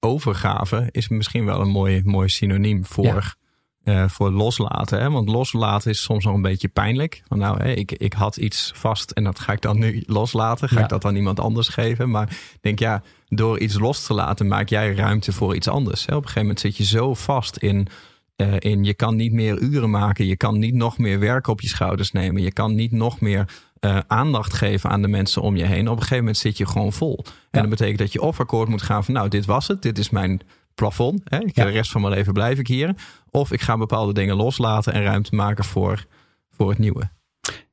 overgave 0.00 0.88
is 0.90 1.08
misschien 1.08 1.44
wel 1.44 1.60
een 1.60 1.70
mooi, 1.70 2.00
mooi 2.04 2.28
synoniem 2.28 2.84
voor, 2.84 3.36
eh, 3.84 4.08
voor 4.08 4.30
loslaten. 4.30 5.00
Hè? 5.00 5.10
Want 5.10 5.28
loslaten 5.28 5.90
is 5.90 6.02
soms 6.02 6.24
nog 6.24 6.34
een 6.34 6.42
beetje 6.42 6.68
pijnlijk. 6.68 7.22
Van 7.28 7.38
nou, 7.38 7.62
ik, 7.62 7.92
ik 7.92 8.12
had 8.12 8.36
iets 8.36 8.72
vast 8.74 9.10
en 9.10 9.24
dat 9.24 9.38
ga 9.38 9.52
ik 9.52 9.60
dan 9.60 9.78
nu 9.78 10.02
loslaten. 10.06 10.68
Ga 10.68 10.76
Ja. 10.76 10.82
ik 10.82 10.88
dat 10.88 11.04
aan 11.04 11.16
iemand 11.16 11.40
anders 11.40 11.68
geven? 11.68 12.10
Maar 12.10 12.30
ik 12.30 12.58
denk 12.60 12.78
ja, 12.78 13.02
door 13.28 13.58
iets 13.58 13.78
los 13.78 14.06
te 14.06 14.14
laten 14.14 14.46
maak 14.48 14.68
jij 14.68 14.94
ruimte 14.94 15.32
voor 15.32 15.54
iets 15.54 15.68
anders. 15.68 16.06
Hè? 16.06 16.12
Op 16.12 16.22
een 16.22 16.28
gegeven 16.28 16.40
moment 16.40 16.60
zit 16.60 16.76
je 16.76 16.84
zo 16.84 17.14
vast 17.14 17.56
in 17.56 17.88
eh, 18.36 18.54
in 18.58 18.84
je 18.84 18.94
kan 18.94 19.16
niet 19.16 19.32
meer 19.32 19.58
uren 19.58 19.90
maken. 19.90 20.26
Je 20.26 20.36
kan 20.36 20.58
niet 20.58 20.74
nog 20.74 20.98
meer 20.98 21.18
werk 21.18 21.46
op 21.46 21.60
je 21.60 21.68
schouders 21.68 22.12
nemen. 22.12 22.42
Je 22.42 22.52
kan 22.52 22.74
niet 22.74 22.92
nog 22.92 23.20
meer 23.20 23.48
eh, 23.80 23.98
aandacht 24.06 24.52
geven 24.52 24.90
aan 24.90 25.02
de 25.02 25.08
mensen 25.08 25.42
om 25.42 25.56
je 25.56 25.64
heen. 25.64 25.88
Op 25.88 25.94
een 25.94 26.02
gegeven 26.02 26.16
moment 26.18 26.36
zit 26.36 26.56
je 26.56 26.66
gewoon 26.66 26.92
vol. 26.92 27.24
En 27.50 27.60
dat 27.60 27.70
betekent 27.70 27.98
dat 27.98 28.12
je 28.12 28.20
of 28.20 28.40
akkoord 28.40 28.68
moet 28.68 28.82
gaan 28.82 29.04
van 29.04 29.14
nou, 29.14 29.28
dit 29.28 29.44
was 29.46 29.68
het. 29.68 29.82
Dit 29.82 29.98
is 29.98 30.10
mijn 30.10 30.40
plafond. 30.74 31.20
Hè? 31.24 31.38
Ik, 31.38 31.54
Ja. 31.54 31.64
De 31.64 31.70
rest 31.70 31.90
van 31.90 32.00
mijn 32.00 32.14
leven 32.14 32.32
blijf 32.32 32.58
ik 32.58 32.66
hier. 32.66 32.94
Of 33.30 33.52
ik 33.52 33.60
ga 33.60 33.76
bepaalde 33.76 34.12
dingen 34.12 34.36
loslaten 34.36 34.92
en 34.92 35.02
ruimte 35.02 35.34
maken 35.34 35.64
voor, 35.64 36.06
voor 36.50 36.68
het 36.68 36.78
nieuwe. 36.78 37.10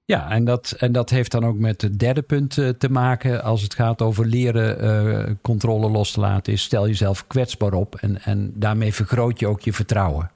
Ja, 0.06 0.30
en 0.30 0.46
dat, 0.46 0.76
en 0.78 0.92
dat 0.92 1.10
heeft 1.10 1.32
dan 1.32 1.46
ook 1.46 1.58
met 1.58 1.82
het 1.82 2.00
derde 2.00 2.22
punt 2.22 2.58
eh, 2.58 2.70
te 2.70 2.90
maken. 2.90 3.44
Als 3.44 3.62
het 3.62 3.74
gaat 3.74 4.02
over 4.02 4.26
leren 4.26 4.80
eh, 4.80 5.34
controle 5.42 5.90
los 5.90 6.12
te 6.12 6.20
laten, 6.20 6.54
is 6.54 6.62
stel 6.62 6.88
jezelf 6.88 7.28
kwetsbaar 7.28 7.74
op. 7.74 7.96
En, 7.96 8.22
en 8.22 8.52
daarmee 8.56 8.94
vergroot 8.94 9.40
je 9.40 9.48
ook 9.48 9.62
je 9.62 9.74
vertrouwen. 9.74 10.32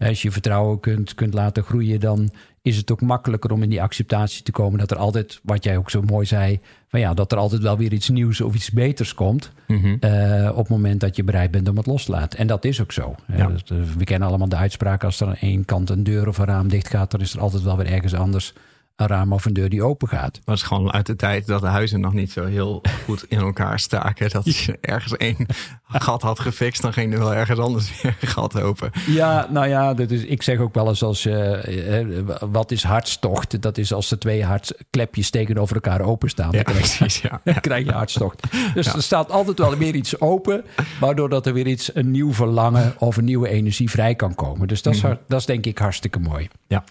Als 0.00 0.22
je 0.22 0.28
je 0.28 0.32
vertrouwen 0.32 0.80
kunt, 0.80 1.14
kunt 1.14 1.34
laten 1.34 1.62
groeien, 1.62 2.00
dan 2.00 2.30
is 2.64 2.76
het 2.76 2.90
ook 2.90 3.00
makkelijker 3.00 3.52
om 3.52 3.62
in 3.62 3.68
die 3.68 3.82
acceptatie 3.82 4.42
te 4.42 4.52
komen. 4.52 4.78
Dat 4.78 4.90
er 4.90 4.96
altijd, 4.96 5.40
wat 5.42 5.64
jij 5.64 5.76
ook 5.76 5.90
zo 5.90 6.02
mooi 6.02 6.26
zei, 6.26 6.60
van 6.88 7.00
ja, 7.00 7.14
dat 7.14 7.32
er 7.32 7.38
altijd 7.38 7.62
wel 7.62 7.78
weer 7.78 7.92
iets 7.92 8.08
nieuws 8.08 8.40
of 8.40 8.54
iets 8.54 8.70
beters 8.70 9.14
komt. 9.14 9.52
Mhm. 9.66 9.96
eh, 10.00 10.50
op 10.50 10.56
het 10.56 10.68
moment 10.68 11.00
dat 11.00 11.16
je 11.16 11.24
bereid 11.24 11.50
bent 11.50 11.68
om 11.68 11.76
het 11.76 11.86
los 11.86 12.04
te 12.04 12.10
laten. 12.10 12.38
En 12.38 12.46
dat 12.46 12.64
is 12.64 12.80
ook 12.80 12.92
zo. 12.92 13.14
Ja. 13.36 13.46
Dus, 13.46 13.62
eh, 13.64 13.76
we 13.96 14.04
kennen 14.04 14.28
allemaal 14.28 14.48
de 14.48 14.56
uitspraak: 14.56 15.04
als 15.04 15.20
er 15.20 15.26
aan 15.26 15.36
één 15.36 15.64
kant 15.64 15.90
een 15.90 16.02
deur 16.02 16.28
of 16.28 16.38
een 16.38 16.44
raam 16.44 16.68
dicht 16.68 16.88
gaat, 16.88 17.10
dan 17.10 17.20
is 17.20 17.34
er 17.34 17.40
altijd 17.40 17.62
wel 17.62 17.76
weer 17.76 17.92
ergens 17.92 18.14
anders 18.14 18.52
een 18.96 19.06
raam 19.06 19.32
of 19.32 19.44
een 19.44 19.52
deur 19.52 19.68
die 19.68 19.82
open 19.82 20.08
gaat. 20.08 20.40
Het 20.44 20.54
is 20.54 20.62
gewoon 20.62 20.92
uit 20.92 21.06
de 21.06 21.16
tijd 21.16 21.46
dat 21.46 21.60
de 21.60 21.66
huizen 21.66 22.00
nog 22.00 22.12
niet 22.12 22.32
zo 22.32 22.44
heel 22.44 22.82
goed 23.04 23.24
in 23.28 23.38
elkaar 23.38 23.78
staken. 23.80 24.30
Dat 24.30 24.44
als 24.46 24.64
je 24.66 24.78
ergens 24.80 25.16
één 25.16 25.46
gat 25.88 26.22
had 26.22 26.40
gefixt, 26.40 26.82
dan 26.82 26.92
ging 26.92 27.12
er 27.12 27.18
wel 27.18 27.34
ergens 27.34 27.58
anders 27.58 28.02
weer 28.02 28.16
een 28.20 28.28
gat 28.28 28.60
open. 28.60 28.90
Ja, 29.06 29.46
nou 29.50 29.68
ja, 29.68 29.94
dat 29.94 30.10
is, 30.10 30.22
ik 30.24 30.42
zeg 30.42 30.58
ook 30.58 30.74
wel 30.74 30.88
eens 30.88 31.02
als 31.02 31.26
eh, 31.26 32.06
wat 32.50 32.70
is 32.70 32.82
hartstocht? 32.82 33.62
Dat 33.62 33.78
is 33.78 33.92
als 33.92 34.08
de 34.08 34.18
twee 34.18 34.44
hartklepjes 34.44 35.30
tegenover 35.30 35.74
elkaar 35.74 36.00
openstaan. 36.00 36.50
Ja, 36.50 36.62
dan, 36.62 36.74
precies. 36.74 37.20
Ja. 37.20 37.40
dan 37.44 37.60
krijg 37.60 37.84
je 37.86 37.92
hartstocht. 37.92 38.42
Dus 38.74 38.86
er 38.94 39.02
staat 39.02 39.30
altijd 39.30 39.58
wel 39.58 39.76
weer 39.76 39.94
iets 39.94 40.20
open, 40.20 40.64
waardoor 41.00 41.28
dat 41.28 41.46
er 41.46 41.52
weer 41.52 41.66
iets, 41.66 41.94
een 41.94 42.10
nieuw 42.10 42.32
verlangen 42.32 42.94
of 42.98 43.16
een 43.16 43.24
nieuwe 43.24 43.48
energie 43.48 43.90
vrij 43.90 44.14
kan 44.14 44.34
komen. 44.34 44.68
Dus 44.68 44.82
dat 44.82 44.94
is, 44.94 45.02
har- 45.02 45.18
dat 45.28 45.40
is 45.40 45.46
denk 45.46 45.66
ik 45.66 45.78
hartstikke 45.78 46.18
mooi. 46.18 46.48
Ja. 46.66 46.84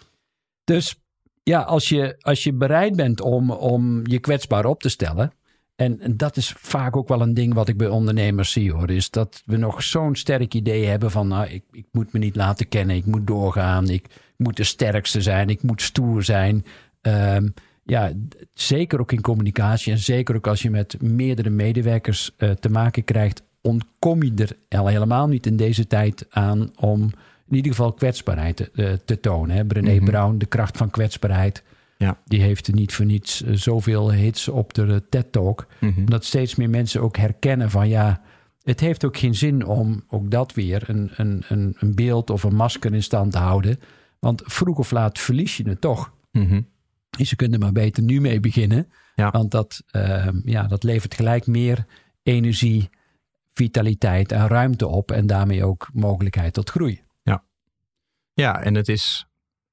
Dus 0.63 1.02
ja, 1.43 1.61
als 1.61 1.89
je, 1.89 2.15
als 2.19 2.43
je 2.43 2.53
bereid 2.53 2.95
bent 2.95 3.21
om, 3.21 3.51
om 3.51 4.07
je 4.07 4.19
kwetsbaar 4.19 4.65
op 4.65 4.81
te 4.81 4.89
stellen. 4.89 5.33
En, 5.75 6.17
dat 6.17 6.37
is 6.37 6.53
vaak 6.57 6.95
ook 6.95 7.07
wel 7.07 7.21
een 7.21 7.33
ding 7.33 7.53
wat 7.53 7.67
ik 7.67 7.77
bij 7.77 7.87
ondernemers 7.87 8.51
zie 8.51 8.71
hoor. 8.71 8.89
Is 8.89 9.09
dat 9.09 9.41
we 9.45 9.57
nog 9.57 9.83
zo'n 9.83 10.15
sterk 10.15 10.53
idee 10.53 10.85
hebben 10.85 11.11
van 11.11 11.27
nou, 11.27 11.47
ik, 11.47 11.63
ik 11.71 11.85
moet 11.91 12.13
me 12.13 12.19
niet 12.19 12.35
laten 12.35 12.67
kennen. 12.67 12.95
Ik 12.95 13.05
moet 13.05 13.27
doorgaan. 13.27 13.89
Ik 13.89 14.05
moet 14.37 14.57
de 14.57 14.63
sterkste 14.63 15.21
zijn. 15.21 15.49
Ik 15.49 15.63
moet 15.63 15.81
stoer 15.81 16.23
zijn. 16.23 16.65
Ehm, 17.01 17.47
ja, 17.83 18.11
zeker 18.53 18.99
ook 18.99 19.11
in 19.11 19.21
communicatie. 19.21 19.91
En 19.91 19.97
zeker 19.97 20.35
ook 20.35 20.47
als 20.47 20.61
je 20.61 20.69
met 20.69 21.01
meerdere 21.01 21.49
medewerkers 21.49 22.31
eh, 22.37 22.49
te 22.51 22.69
maken 22.69 23.03
krijgt. 23.03 23.43
Ontkom 23.61 24.23
je 24.23 24.33
er 24.35 24.77
al 24.79 24.87
helemaal 24.87 25.27
niet 25.27 25.45
in 25.45 25.57
deze 25.57 25.87
tijd 25.87 26.25
aan 26.29 26.71
om 26.75 27.11
in 27.49 27.55
ieder 27.55 27.71
geval 27.71 27.93
kwetsbaarheid 27.93 28.55
te, 28.55 28.71
eh, 28.73 28.93
te 29.05 29.19
tonen. 29.19 29.55
Hè? 29.55 29.65
Brené 29.65 29.95
Mhm. 29.95 30.05
Brown, 30.05 30.37
de 30.37 30.45
kracht 30.45 30.77
van 30.77 30.89
kwetsbaarheid. 30.89 31.63
Ja. 31.97 32.17
Die 32.25 32.41
heeft 32.41 32.73
niet 32.73 32.93
voor 32.93 33.05
niets 33.05 33.43
eh, 33.43 33.53
zoveel 33.53 34.11
hits 34.11 34.47
op 34.47 34.73
de 34.73 35.03
TED-talk. 35.09 35.67
Mhm. 35.79 35.99
Omdat 35.99 36.25
steeds 36.25 36.55
meer 36.55 36.69
mensen 36.69 37.01
ook 37.01 37.17
herkennen 37.17 37.69
van 37.69 37.89
ja, 37.89 38.21
het 38.63 38.79
heeft 38.79 39.05
ook 39.05 39.17
geen 39.17 39.35
zin 39.35 39.65
om 39.65 40.03
ook 40.07 40.31
dat 40.31 40.53
weer 40.53 40.83
een, 40.89 41.11
een, 41.15 41.43
een, 41.47 41.75
een 41.79 41.95
beeld 41.95 42.29
of 42.29 42.43
een 42.43 42.55
masker 42.55 42.93
in 42.93 43.03
stand 43.03 43.31
te 43.31 43.37
houden. 43.37 43.79
Want 44.19 44.41
vroeg 44.45 44.77
of 44.77 44.91
laat 44.91 45.19
verlies 45.19 45.57
je 45.57 45.69
het 45.69 45.81
toch. 45.81 46.13
Dus 47.17 47.29
je 47.29 47.35
kunt 47.35 47.53
er 47.53 47.59
maar 47.59 47.71
beter 47.71 48.03
nu 48.03 48.21
mee 48.21 48.39
beginnen. 48.39 48.87
Ja. 49.15 49.31
Want 49.31 49.51
dat, 49.51 49.83
ehm, 49.91 50.39
ja, 50.45 50.67
dat 50.67 50.83
levert 50.83 51.13
gelijk 51.13 51.47
meer 51.47 51.85
energie, 52.23 52.89
vitaliteit 53.53 54.31
en 54.31 54.47
ruimte 54.47 54.87
op. 54.87 55.11
En 55.11 55.27
daarmee 55.27 55.65
ook 55.65 55.89
mogelijkheid 55.93 56.53
tot 56.53 56.69
groei. 56.69 57.01
Ja, 58.33 58.61
en 58.61 58.75
het 58.75 58.87
is 58.87 59.25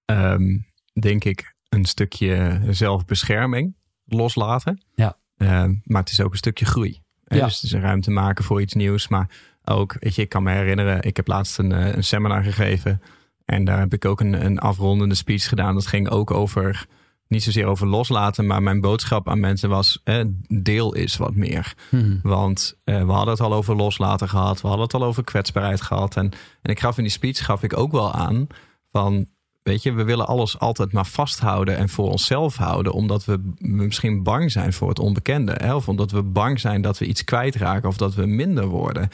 ehm, 0.04 0.58
denk 1.00 1.24
ik 1.24 1.54
een 1.68 1.84
stukje 1.84 2.60
zelfbescherming 2.68 3.76
loslaten. 4.04 4.82
Ja. 4.94 5.16
Ehm, 5.36 5.74
maar 5.82 6.00
het 6.00 6.10
is 6.10 6.20
ook 6.20 6.30
een 6.30 6.38
stukje 6.38 6.64
groei. 6.64 7.00
Ja. 7.24 7.44
Dus 7.44 7.54
het 7.54 7.62
is 7.62 7.72
een 7.72 7.80
ruimte 7.80 8.10
maken 8.10 8.44
voor 8.44 8.60
iets 8.60 8.74
nieuws. 8.74 9.08
Maar 9.08 9.30
ook, 9.64 9.96
weet 9.98 10.14
je, 10.14 10.22
ik 10.22 10.28
kan 10.28 10.42
me 10.42 10.52
herinneren, 10.52 11.02
ik 11.02 11.16
heb 11.16 11.26
laatst 11.26 11.58
een, 11.58 11.72
eh, 11.72 11.94
een 11.94 12.04
seminar 12.04 12.42
gegeven. 12.42 13.02
En 13.44 13.64
daar 13.64 13.78
heb 13.78 13.92
ik 13.92 14.04
ook 14.04 14.20
een, 14.20 14.44
een 14.44 14.58
afrondende 14.58 15.14
speech 15.14 15.48
gedaan. 15.48 15.74
Dat 15.74 15.86
ging 15.86 16.08
ook 16.08 16.30
over, 16.30 16.86
niet 17.30 17.42
zozeer 17.42 17.66
over 17.66 17.86
loslaten, 17.86 18.46
maar 18.46 18.62
mijn 18.62 18.80
boodschap 18.80 19.28
aan 19.28 19.40
mensen 19.40 19.68
was, 19.68 20.00
eh, 20.04 20.24
deel 20.48 20.94
is 20.94 21.16
wat 21.16 21.34
meer. 21.34 21.74
Want 22.22 22.78
eh, 22.84 23.04
we 23.04 23.12
hadden 23.12 23.34
het 23.34 23.42
al 23.42 23.52
over 23.52 23.76
loslaten 23.76 24.28
gehad. 24.28 24.60
We 24.60 24.66
hadden 24.66 24.86
het 24.86 24.94
al 24.94 25.04
over 25.04 25.24
kwetsbaarheid 25.24 25.80
gehad. 25.80 26.16
En, 26.16 26.30
en 26.62 26.70
ik 26.70 26.80
gaf 26.80 26.96
in 26.96 27.02
die 27.02 27.12
speech 27.12 27.44
gaf 27.44 27.62
ik 27.62 27.76
ook 27.76 27.92
wel 27.92 28.12
aan 28.12 28.46
van... 28.90 29.26
Weet 29.62 29.82
je, 29.82 29.92
we 29.92 30.04
willen 30.04 30.26
alles 30.26 30.58
altijd 30.58 30.92
maar 30.92 31.06
vasthouden 31.06 31.76
en 31.76 31.88
voor 31.88 32.10
onszelf 32.10 32.56
houden. 32.56 32.92
Omdat 32.92 33.24
we 33.24 33.52
misschien 33.58 34.22
bang 34.22 34.52
zijn 34.52 34.72
voor 34.72 34.88
het 34.88 34.98
onbekende. 34.98 35.54
Hè? 35.58 35.74
Of 35.74 35.88
omdat 35.88 36.10
we 36.10 36.22
bang 36.22 36.60
zijn 36.60 36.82
dat 36.82 36.98
we 36.98 37.06
iets 37.06 37.24
kwijtraken 37.24 37.88
of 37.88 37.96
dat 37.96 38.14
we 38.14 38.26
minder 38.26 38.66
worden. 38.66 39.08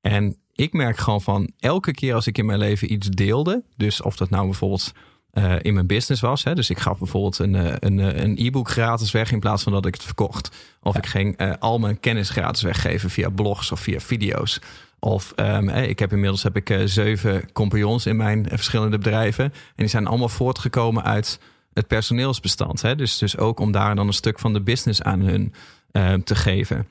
En 0.00 0.36
ik 0.52 0.72
merk 0.72 0.98
gewoon 0.98 1.22
van 1.22 1.52
elke 1.58 1.92
keer 1.92 2.14
als 2.14 2.26
ik 2.26 2.38
in 2.38 2.46
mijn 2.46 2.58
leven 2.58 2.92
iets 2.92 3.08
deelde. 3.08 3.64
Dus 3.76 4.02
of 4.02 4.16
dat 4.16 4.30
nou 4.30 4.44
bijvoorbeeld 4.44 4.92
eh, 5.34 5.54
in 5.60 5.74
mijn 5.74 5.86
business 5.86 6.20
was. 6.22 6.44
Hè? 6.44 6.54
Dus 6.54 6.70
ik 6.70 6.78
gaf 6.78 6.98
bijvoorbeeld 6.98 7.38
een, 7.38 7.54
eh, 7.54 7.74
een, 7.78 8.00
eh, 8.00 8.22
een 8.22 8.36
e-book 8.38 8.70
gratis 8.70 9.10
weg 9.10 9.32
in 9.32 9.40
plaats 9.40 9.62
van 9.62 9.72
dat 9.72 9.86
ik 9.86 9.94
het 9.94 10.02
verkocht. 10.02 10.50
Of 10.80 10.96
ik 10.96 11.06
ging 11.06 11.56
al 11.58 11.78
mijn 11.78 12.00
kennis 12.00 12.30
gratis 12.30 12.62
weggeven 12.62 13.10
via 13.10 13.28
blogs 13.28 13.72
of 13.72 13.80
via 13.80 14.00
video's. 14.00 14.60
Of 15.04 15.32
ehm, 15.36 15.68
eh, 15.68 15.88
ik 15.88 15.98
heb 15.98 16.12
inmiddels 16.12 16.42
heb 16.42 16.56
ik, 16.56 16.82
zeven 16.84 17.52
compagnons 17.52 18.06
in 18.06 18.16
mijn 18.16 18.46
verschillende 18.48 18.98
bedrijven. 18.98 19.44
En 19.44 19.52
die 19.76 19.86
zijn 19.86 20.06
allemaal 20.06 20.28
voortgekomen 20.28 21.04
uit 21.04 21.40
het 21.72 21.86
personeelsbestand. 21.86 22.82
Hè? 22.82 22.94
Dus, 22.94 23.18
dus 23.18 23.36
ook 23.36 23.60
om 23.60 23.72
daar 23.72 23.94
dan 23.94 24.06
een 24.06 24.12
stuk 24.12 24.38
van 24.38 24.52
de 24.52 24.62
business 24.62 25.02
aan 25.02 25.20
hun 25.20 25.54
ehm, 25.90 26.20
te 26.20 26.34
geven. 26.34 26.86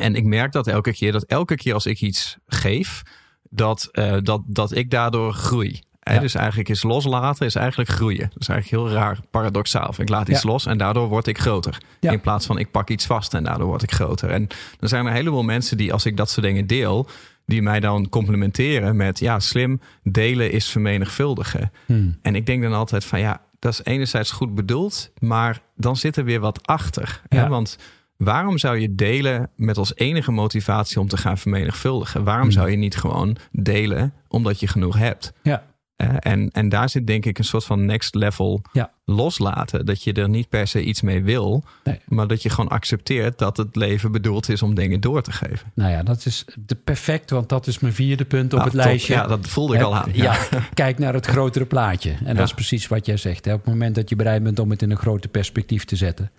En 0.00 0.14
ik 0.14 0.24
merk 0.24 0.52
dat 0.52 0.66
elke 0.66 0.92
keer, 0.92 1.12
dat 1.12 1.24
elke 1.24 1.54
keer 1.54 1.74
als 1.74 1.86
ik 1.86 2.00
iets 2.00 2.36
geef, 2.46 3.02
dat, 3.42 3.88
dat, 4.22 4.42
dat 4.46 4.74
ik 4.74 4.90
daardoor 4.90 5.32
groei. 5.32 5.82
Ja. 6.02 6.18
Dus 6.18 6.34
eigenlijk 6.34 6.68
is 6.68 6.82
loslaten 6.82 7.46
is 7.46 7.54
eigenlijk 7.54 7.90
groeien. 7.90 8.30
Dat 8.32 8.40
is 8.40 8.48
eigenlijk 8.48 8.82
heel 8.82 8.94
raar 8.96 9.18
paradoxaal. 9.30 9.94
Ik 9.96 10.08
laat 10.08 10.28
iets 10.28 10.42
Ja. 10.42 10.48
los 10.50 10.66
en 10.66 10.78
daardoor 10.78 11.08
word 11.08 11.26
ik 11.26 11.38
groter. 11.38 11.78
Ja. 12.00 12.10
In 12.12 12.20
plaats 12.20 12.46
van 12.46 12.58
ik 12.58 12.70
pak 12.70 12.90
iets 12.90 13.06
vast 13.06 13.34
en 13.34 13.44
daardoor 13.44 13.66
word 13.66 13.82
ik 13.82 13.92
groter. 13.92 14.30
En 14.30 14.46
er 14.80 14.88
zijn 14.88 15.06
een 15.06 15.12
heleboel 15.12 15.42
mensen 15.42 15.76
die 15.76 15.92
als 15.92 16.06
ik 16.06 16.16
dat 16.16 16.30
soort 16.30 16.46
dingen 16.46 16.66
deel, 16.66 17.08
die 17.46 17.62
mij 17.62 17.80
dan 17.80 18.08
complimenteren 18.08 18.96
met 18.96 19.18
ja, 19.18 19.40
slim, 19.40 19.80
delen 20.02 20.52
is 20.52 20.68
vermenigvuldigen. 20.68 21.72
Hmm. 21.86 22.18
En 22.22 22.34
ik 22.34 22.46
denk 22.46 22.62
dan 22.62 22.72
altijd 22.72 23.04
van 23.04 23.20
ja, 23.20 23.40
dat 23.58 23.72
is 23.72 23.80
enerzijds 23.84 24.30
goed 24.30 24.54
bedoeld, 24.54 25.10
maar 25.18 25.60
dan 25.76 25.96
zit 25.96 26.16
er 26.16 26.24
weer 26.24 26.40
wat 26.40 26.66
achter. 26.66 27.22
Hè? 27.28 27.48
Want 27.48 27.78
waarom 28.16 28.58
zou 28.58 28.78
je 28.78 28.94
delen 28.94 29.50
met 29.56 29.76
als 29.78 29.96
enige 29.96 30.32
motivatie 30.32 31.00
om 31.00 31.08
te 31.08 31.16
gaan 31.16 31.38
vermenigvuldigen? 31.38 32.24
Waarom 32.24 32.50
zou 32.50 32.70
je 32.70 32.76
niet 32.76 32.96
gewoon 32.96 33.36
delen 33.52 34.14
omdat 34.28 34.60
je 34.60 34.66
genoeg 34.66 34.96
hebt? 34.98 35.32
Ja. 35.42 35.62
Eh, 36.02 36.32
en, 36.32 36.50
en 36.50 36.68
daar 36.68 36.88
zit 36.88 37.06
denk 37.06 37.24
ik 37.24 37.38
een 37.38 37.44
soort 37.44 37.64
van 37.64 37.84
next 37.84 38.14
level 38.14 38.62
Ja. 38.72 38.92
loslaten. 39.04 39.86
Dat 39.86 40.02
je 40.02 40.12
er 40.12 40.28
niet 40.28 40.48
per 40.48 40.66
se 40.66 40.82
iets 40.84 41.00
mee 41.02 41.22
wil, 41.22 41.64
Nee. 41.84 42.00
maar 42.06 42.26
dat 42.26 42.42
je 42.42 42.48
gewoon 42.50 42.70
accepteert 42.70 43.38
dat 43.38 43.56
het 43.56 43.76
leven 43.76 44.12
bedoeld 44.12 44.48
is 44.48 44.62
om 44.62 44.74
dingen 44.74 45.00
door 45.00 45.22
te 45.22 45.32
geven. 45.32 45.72
Nou 45.74 45.90
ja, 45.90 46.02
dat 46.02 46.26
is 46.26 46.44
de 46.66 46.74
perfect, 46.74 47.30
want 47.30 47.48
dat 47.48 47.66
is 47.66 47.78
mijn 47.78 47.94
vierde 47.94 48.24
punt 48.24 48.52
op 48.52 48.58
Nou, 48.58 48.62
het 48.64 48.72
top. 48.72 48.84
lijstje. 48.84 49.12
Ja, 49.14 49.26
dat 49.26 49.48
voelde 49.48 49.74
ik 49.76 49.82
al 49.82 49.96
aan. 49.96 50.10
Ja, 50.12 50.36
kijk 50.74 50.98
naar 50.98 51.14
het 51.14 51.26
grotere 51.26 51.64
plaatje. 51.66 52.14
En 52.24 52.36
dat 52.36 52.46
is 52.46 52.54
precies 52.54 52.88
wat 52.88 53.06
jij 53.06 53.16
zegt. 53.16 53.44
Hè. 53.44 53.52
Op 53.52 53.58
het 53.58 53.68
moment 53.68 53.94
dat 53.94 54.08
je 54.08 54.16
bereid 54.16 54.42
bent 54.42 54.58
om 54.58 54.70
het 54.70 54.82
in 54.82 54.90
een 54.90 54.96
groter 54.96 55.30
perspectief 55.30 55.84
te 55.84 55.96
zetten. 55.96 56.30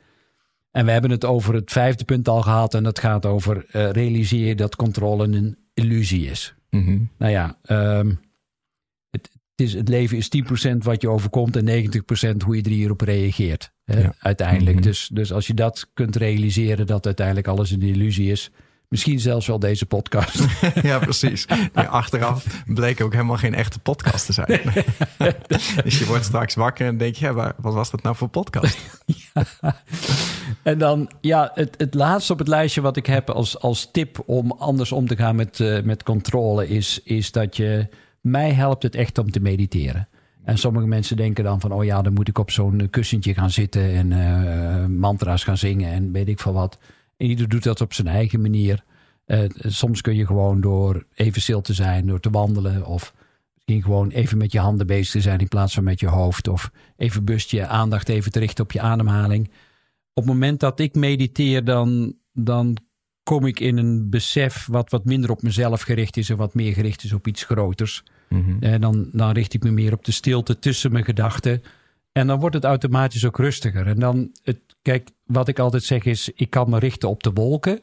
En 0.72 0.86
we 0.86 0.92
hebben 0.92 1.12
het 1.12 1.26
over 1.26 1.54
het 1.54 1.72
vijfde 1.72 2.04
punt 2.04 2.28
al 2.28 2.42
gehad. 2.42 2.74
En 2.74 2.84
dat 2.84 3.00
gaat 3.00 3.26
over 3.26 3.66
eh, 3.72 3.90
realiseer 3.92 4.56
dat 4.56 4.76
controle 4.76 5.24
een 5.26 5.58
illusie 5.74 6.30
is. 6.30 6.54
Mhm. 6.70 6.98
Nou 7.18 7.32
ja, 7.32 7.58
ehm, 7.64 8.14
het, 9.10 9.30
het, 9.56 9.68
is, 9.68 9.74
het 9.74 9.90
leven 9.90 10.18
is 10.18 10.30
10% 10.72 10.78
wat 10.78 11.02
je 11.02 11.10
overkomt 11.10 11.56
en 11.56 11.66
90% 11.66 12.38
hoe 12.46 12.56
je 12.56 12.62
er 12.62 12.70
hierop 12.70 13.02
reageert. 13.02 13.72
Hè, 13.86 14.00
Ja. 14.02 14.14
Uiteindelijk. 14.20 14.76
Mhm. 14.76 14.86
dus, 14.86 15.10
dus 15.14 15.34
als 15.34 15.48
je 15.48 15.54
dat 15.54 15.90
kunt 15.94 16.16
realiseren 16.16 16.88
dat 16.88 17.06
uiteindelijk 17.06 17.48
alles 17.48 17.72
een 17.72 17.82
illusie 17.82 18.32
is. 18.32 18.52
Misschien 18.88 19.20
zelfs 19.20 19.48
wel 19.48 19.60
deze 19.60 19.86
podcast. 19.86 20.40
Ja, 20.82 21.00
precies. 21.00 21.46
Achteraf 21.74 22.64
bleek 22.66 23.02
ook 23.02 23.12
helemaal 23.12 23.38
geen 23.38 23.54
echte 23.54 23.80
podcast 23.80 24.26
te 24.26 24.34
zijn. 24.34 24.62
dus 25.84 26.00
je 26.00 26.06
wordt 26.06 26.26
straks 26.26 26.56
wakker 26.56 26.88
en 26.88 26.98
denk 26.98 27.16
je, 27.16 27.26
ja, 27.26 27.54
wat 27.58 27.74
was 27.74 27.92
dat 27.92 28.02
nou 28.04 28.16
voor 28.16 28.28
podcast? 28.28 28.78
En 30.64 30.78
dan, 30.78 31.12
ja, 31.22 31.52
het, 31.54 31.76
het 31.78 31.94
laatste 31.94 32.34
op 32.34 32.40
het 32.40 32.48
lijstje 32.48 32.82
wat 32.82 32.98
ik 32.98 33.06
heb 33.06 33.30
als, 33.30 33.60
als 33.60 33.90
tip 33.92 34.24
om 34.26 34.52
anders 34.52 34.92
om 34.92 35.08
te 35.08 35.16
gaan 35.16 35.36
met, 35.36 35.60
eh, 35.60 35.82
met 35.82 36.04
controle 36.04 36.68
is, 36.68 37.00
is 37.04 37.32
dat 37.32 37.58
je, 37.58 37.88
mij 38.24 38.52
helpt 38.52 38.84
het 38.84 38.96
echt 38.96 39.18
om 39.18 39.32
te 39.32 39.40
mediteren. 39.40 40.08
En 40.44 40.58
sommige 40.58 40.88
mensen 40.88 41.18
denken 41.18 41.44
dan 41.44 41.60
van, 41.60 41.72
oh 41.72 41.84
ja, 41.84 42.02
dan 42.02 42.14
moet 42.14 42.28
ik 42.28 42.38
op 42.38 42.52
zo'n 42.52 42.88
kussentje 42.90 43.34
gaan 43.34 43.50
zitten 43.50 43.90
en 43.90 44.12
eh, 44.12 44.86
mantra's 44.86 45.44
gaan 45.44 45.58
zingen 45.58 45.92
en 45.92 46.12
weet 46.12 46.28
ik 46.28 46.40
veel 46.40 46.54
wat. 46.54 46.78
Ieder 47.18 47.50
doet 47.50 47.64
dat 47.64 47.82
op 47.82 47.94
zijn 47.94 48.08
eigen 48.08 48.42
manier. 48.42 48.84
Eh, 49.26 49.40
soms 49.58 50.02
kun 50.02 50.16
je 50.16 50.26
gewoon 50.26 50.62
door 50.62 51.06
even 51.14 51.42
stil 51.42 51.62
te 51.62 51.74
zijn, 51.74 52.08
door 52.08 52.20
te 52.20 52.30
wandelen 52.30 52.86
of 52.86 53.14
misschien 53.54 53.84
gewoon 53.84 54.10
even 54.10 54.38
met 54.38 54.52
je 54.52 54.60
handen 54.60 54.88
bezig 54.88 55.12
te 55.12 55.22
zijn 55.22 55.40
in 55.40 55.48
plaats 55.48 55.74
van 55.74 55.84
met 55.84 56.00
je 56.00 56.08
hoofd. 56.08 56.48
Of 56.48 56.72
even 56.98 57.26
bewust 57.26 57.52
je 57.52 57.68
aandacht 57.68 58.10
even 58.10 58.32
te 58.32 58.40
richten 58.40 58.64
op 58.64 58.72
je 58.72 58.82
ademhaling 58.82 59.50
op 60.14 60.24
het 60.24 60.34
moment 60.34 60.60
dat 60.60 60.80
ik 60.80 60.96
mediteer, 60.96 61.64
dan, 61.64 62.16
dan 62.34 62.78
kom 63.24 63.46
ik 63.46 63.60
in 63.60 63.78
een 63.78 64.10
besef 64.10 64.66
wat 64.66 64.92
wat 64.92 65.06
minder 65.06 65.32
op 65.32 65.42
mezelf 65.42 65.82
gericht 65.82 66.18
is 66.18 66.30
en 66.30 66.38
wat 66.38 66.54
meer 66.54 66.74
gericht 66.74 67.04
is 67.04 67.14
op 67.14 67.28
iets 67.28 67.44
groters. 67.44 68.04
Mhm. 68.30 68.58
En 68.60 68.82
dan, 68.82 69.10
dan 69.12 69.32
richt 69.32 69.54
ik 69.54 69.64
me 69.64 69.72
meer 69.72 69.94
op 69.94 70.06
de 70.06 70.12
stilte 70.12 70.60
tussen 70.60 70.92
mijn 70.92 71.06
gedachten. 71.06 71.62
En 72.12 72.28
dan 72.28 72.40
wordt 72.40 72.56
het 72.56 72.64
automatisch 72.64 73.26
ook 73.26 73.38
rustiger. 73.38 73.88
En 73.88 74.00
dan, 74.00 74.32
het, 74.44 74.60
kijk, 74.82 75.10
wat 75.26 75.48
ik 75.48 75.60
altijd 75.60 75.84
zeg 75.84 76.04
is, 76.04 76.30
ik 76.36 76.50
kan 76.50 76.70
me 76.70 76.80
richten 76.80 77.10
op 77.10 77.24
de 77.24 77.32
wolken 77.32 77.82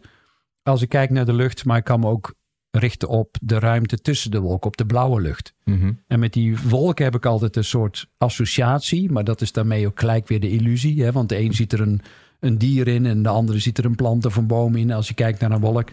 als 0.62 0.82
ik 0.82 0.88
kijk 0.88 1.10
naar 1.10 1.26
de 1.26 1.32
lucht, 1.32 1.64
maar 1.64 1.78
ik 1.78 1.84
kan 1.84 2.00
me 2.00 2.06
ook 2.06 2.34
richten 2.70 3.08
op 3.08 3.36
de 3.42 3.58
ruimte 3.58 3.98
tussen 3.98 4.30
de 4.30 4.40
wolken, 4.40 4.66
op 4.66 4.76
de 4.76 4.86
blauwe 4.86 5.20
lucht. 5.20 5.54
Mhm. 5.64 5.92
En 6.06 6.18
met 6.18 6.32
die 6.32 6.58
wolken 6.58 7.04
heb 7.04 7.14
ik 7.14 7.26
altijd 7.26 7.56
een 7.56 7.64
soort 7.64 8.08
associatie, 8.18 9.10
maar 9.10 9.24
dat 9.24 9.40
is 9.40 9.52
daarmee 9.52 9.86
ook 9.86 10.00
gelijk 10.00 10.28
weer 10.28 10.40
de 10.40 10.50
illusie. 10.50 11.02
Hè? 11.02 11.12
Want 11.12 11.28
de 11.28 11.38
een 11.38 11.52
ziet 11.52 11.72
er 11.72 11.80
een, 11.80 12.00
een 12.40 12.58
dier 12.58 12.88
in 12.88 13.06
en 13.06 13.22
de 13.22 13.28
andere 13.28 13.58
ziet 13.58 13.78
er 13.78 13.84
een 13.84 13.94
plant 13.94 14.26
of 14.26 14.36
een 14.36 14.46
boom 14.46 14.76
in 14.76 14.92
als 14.92 15.08
je 15.08 15.14
kijkt 15.14 15.40
naar 15.40 15.50
een 15.50 15.60
wolk. 15.60 15.88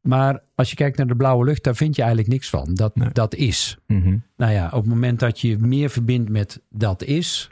Maar 0.00 0.42
als 0.54 0.70
je 0.70 0.76
kijkt 0.76 0.96
naar 0.96 1.06
de 1.06 1.16
blauwe 1.16 1.44
lucht, 1.44 1.64
daar 1.64 1.76
vind 1.76 1.96
je 1.96 2.02
eigenlijk 2.02 2.32
niks 2.32 2.50
van. 2.50 2.74
Dat, 2.74 2.96
Nee. 2.96 3.08
dat 3.12 3.34
is. 3.34 3.78
Mhm. 3.86 4.16
Nou 4.36 4.52
ja, 4.52 4.66
op 4.66 4.72
het 4.80 4.86
moment 4.86 5.18
dat 5.20 5.40
je 5.40 5.58
meer 5.58 5.90
verbindt 5.90 6.30
met 6.30 6.60
dat 6.70 7.02
is, 7.02 7.50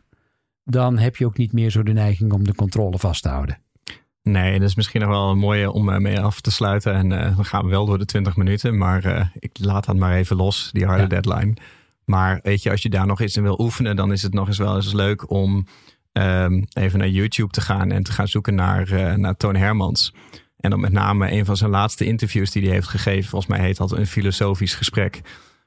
dan 0.64 0.98
heb 0.98 1.16
je 1.16 1.26
ook 1.26 1.37
niet 1.37 1.53
meer 1.53 1.70
zo 1.70 1.83
de 1.83 1.92
neiging 1.92 2.33
om 2.33 2.44
de 2.44 2.55
controle 2.55 2.98
vast 2.98 3.22
te 3.22 3.29
houden. 3.29 3.59
Nee, 4.22 4.59
dat 4.59 4.68
is 4.68 4.74
misschien 4.74 5.00
nog 5.00 5.11
wel 5.11 5.31
een 5.31 5.38
mooie 5.38 5.72
om 5.72 5.88
eh, 5.88 5.98
mee 5.98 6.20
af 6.20 6.40
te 6.40 6.50
sluiten. 6.50 6.94
En 6.94 7.12
eh, 7.12 7.37
dan 7.37 7.44
gaan 7.44 7.64
we 7.64 7.70
wel 7.70 7.87
door 7.87 7.98
de 7.98 8.05
20 8.05 8.37
minuten. 8.37 8.79
Maar 8.79 9.05
eh, 9.05 9.26
ik 9.38 9.50
laat 9.61 9.85
dat 9.85 9.96
maar 9.96 10.14
even 10.16 10.37
los, 10.37 10.70
die 10.72 10.85
harde 10.87 11.03
Ja. 11.03 11.20
deadline. 11.20 11.55
Maar 12.05 12.40
weet 12.42 12.62
je, 12.62 12.70
als 12.70 12.83
je 12.83 12.90
daar 12.90 13.07
nog 13.07 13.20
eens 13.20 13.37
in 13.37 13.42
wil 13.42 13.61
oefenen, 13.61 13.96
dan 13.96 14.12
is 14.12 14.22
het 14.22 14.33
nog 14.35 14.46
eens 14.48 14.59
wel 14.59 14.76
eens 14.76 14.92
leuk 14.92 15.31
om 15.31 15.66
ehm, 16.12 16.62
even 16.73 16.99
naar 16.99 17.09
YouTube 17.09 17.53
te 17.53 17.61
gaan 17.61 17.90
en 17.90 18.03
te 18.03 18.12
gaan 18.12 18.29
zoeken 18.29 18.55
naar, 18.55 18.92
eh, 18.92 19.14
naar 19.14 19.37
Toon 19.37 19.57
Hermans. 19.57 20.14
En 20.57 20.70
dan 20.70 20.81
met 20.81 20.92
name 20.92 21.33
een 21.33 21.44
van 21.44 21.57
zijn 21.57 21.70
laatste 21.70 22.05
interviews 22.05 22.51
die 22.51 22.62
hij 22.62 22.73
heeft 22.73 22.88
gegeven. 22.88 23.31
Volgens 23.31 23.51
mij 23.51 23.61
heet 23.61 23.77
dat 23.77 23.92
een 23.92 24.07
filosofisch 24.07 24.75
gesprek. 24.75 25.20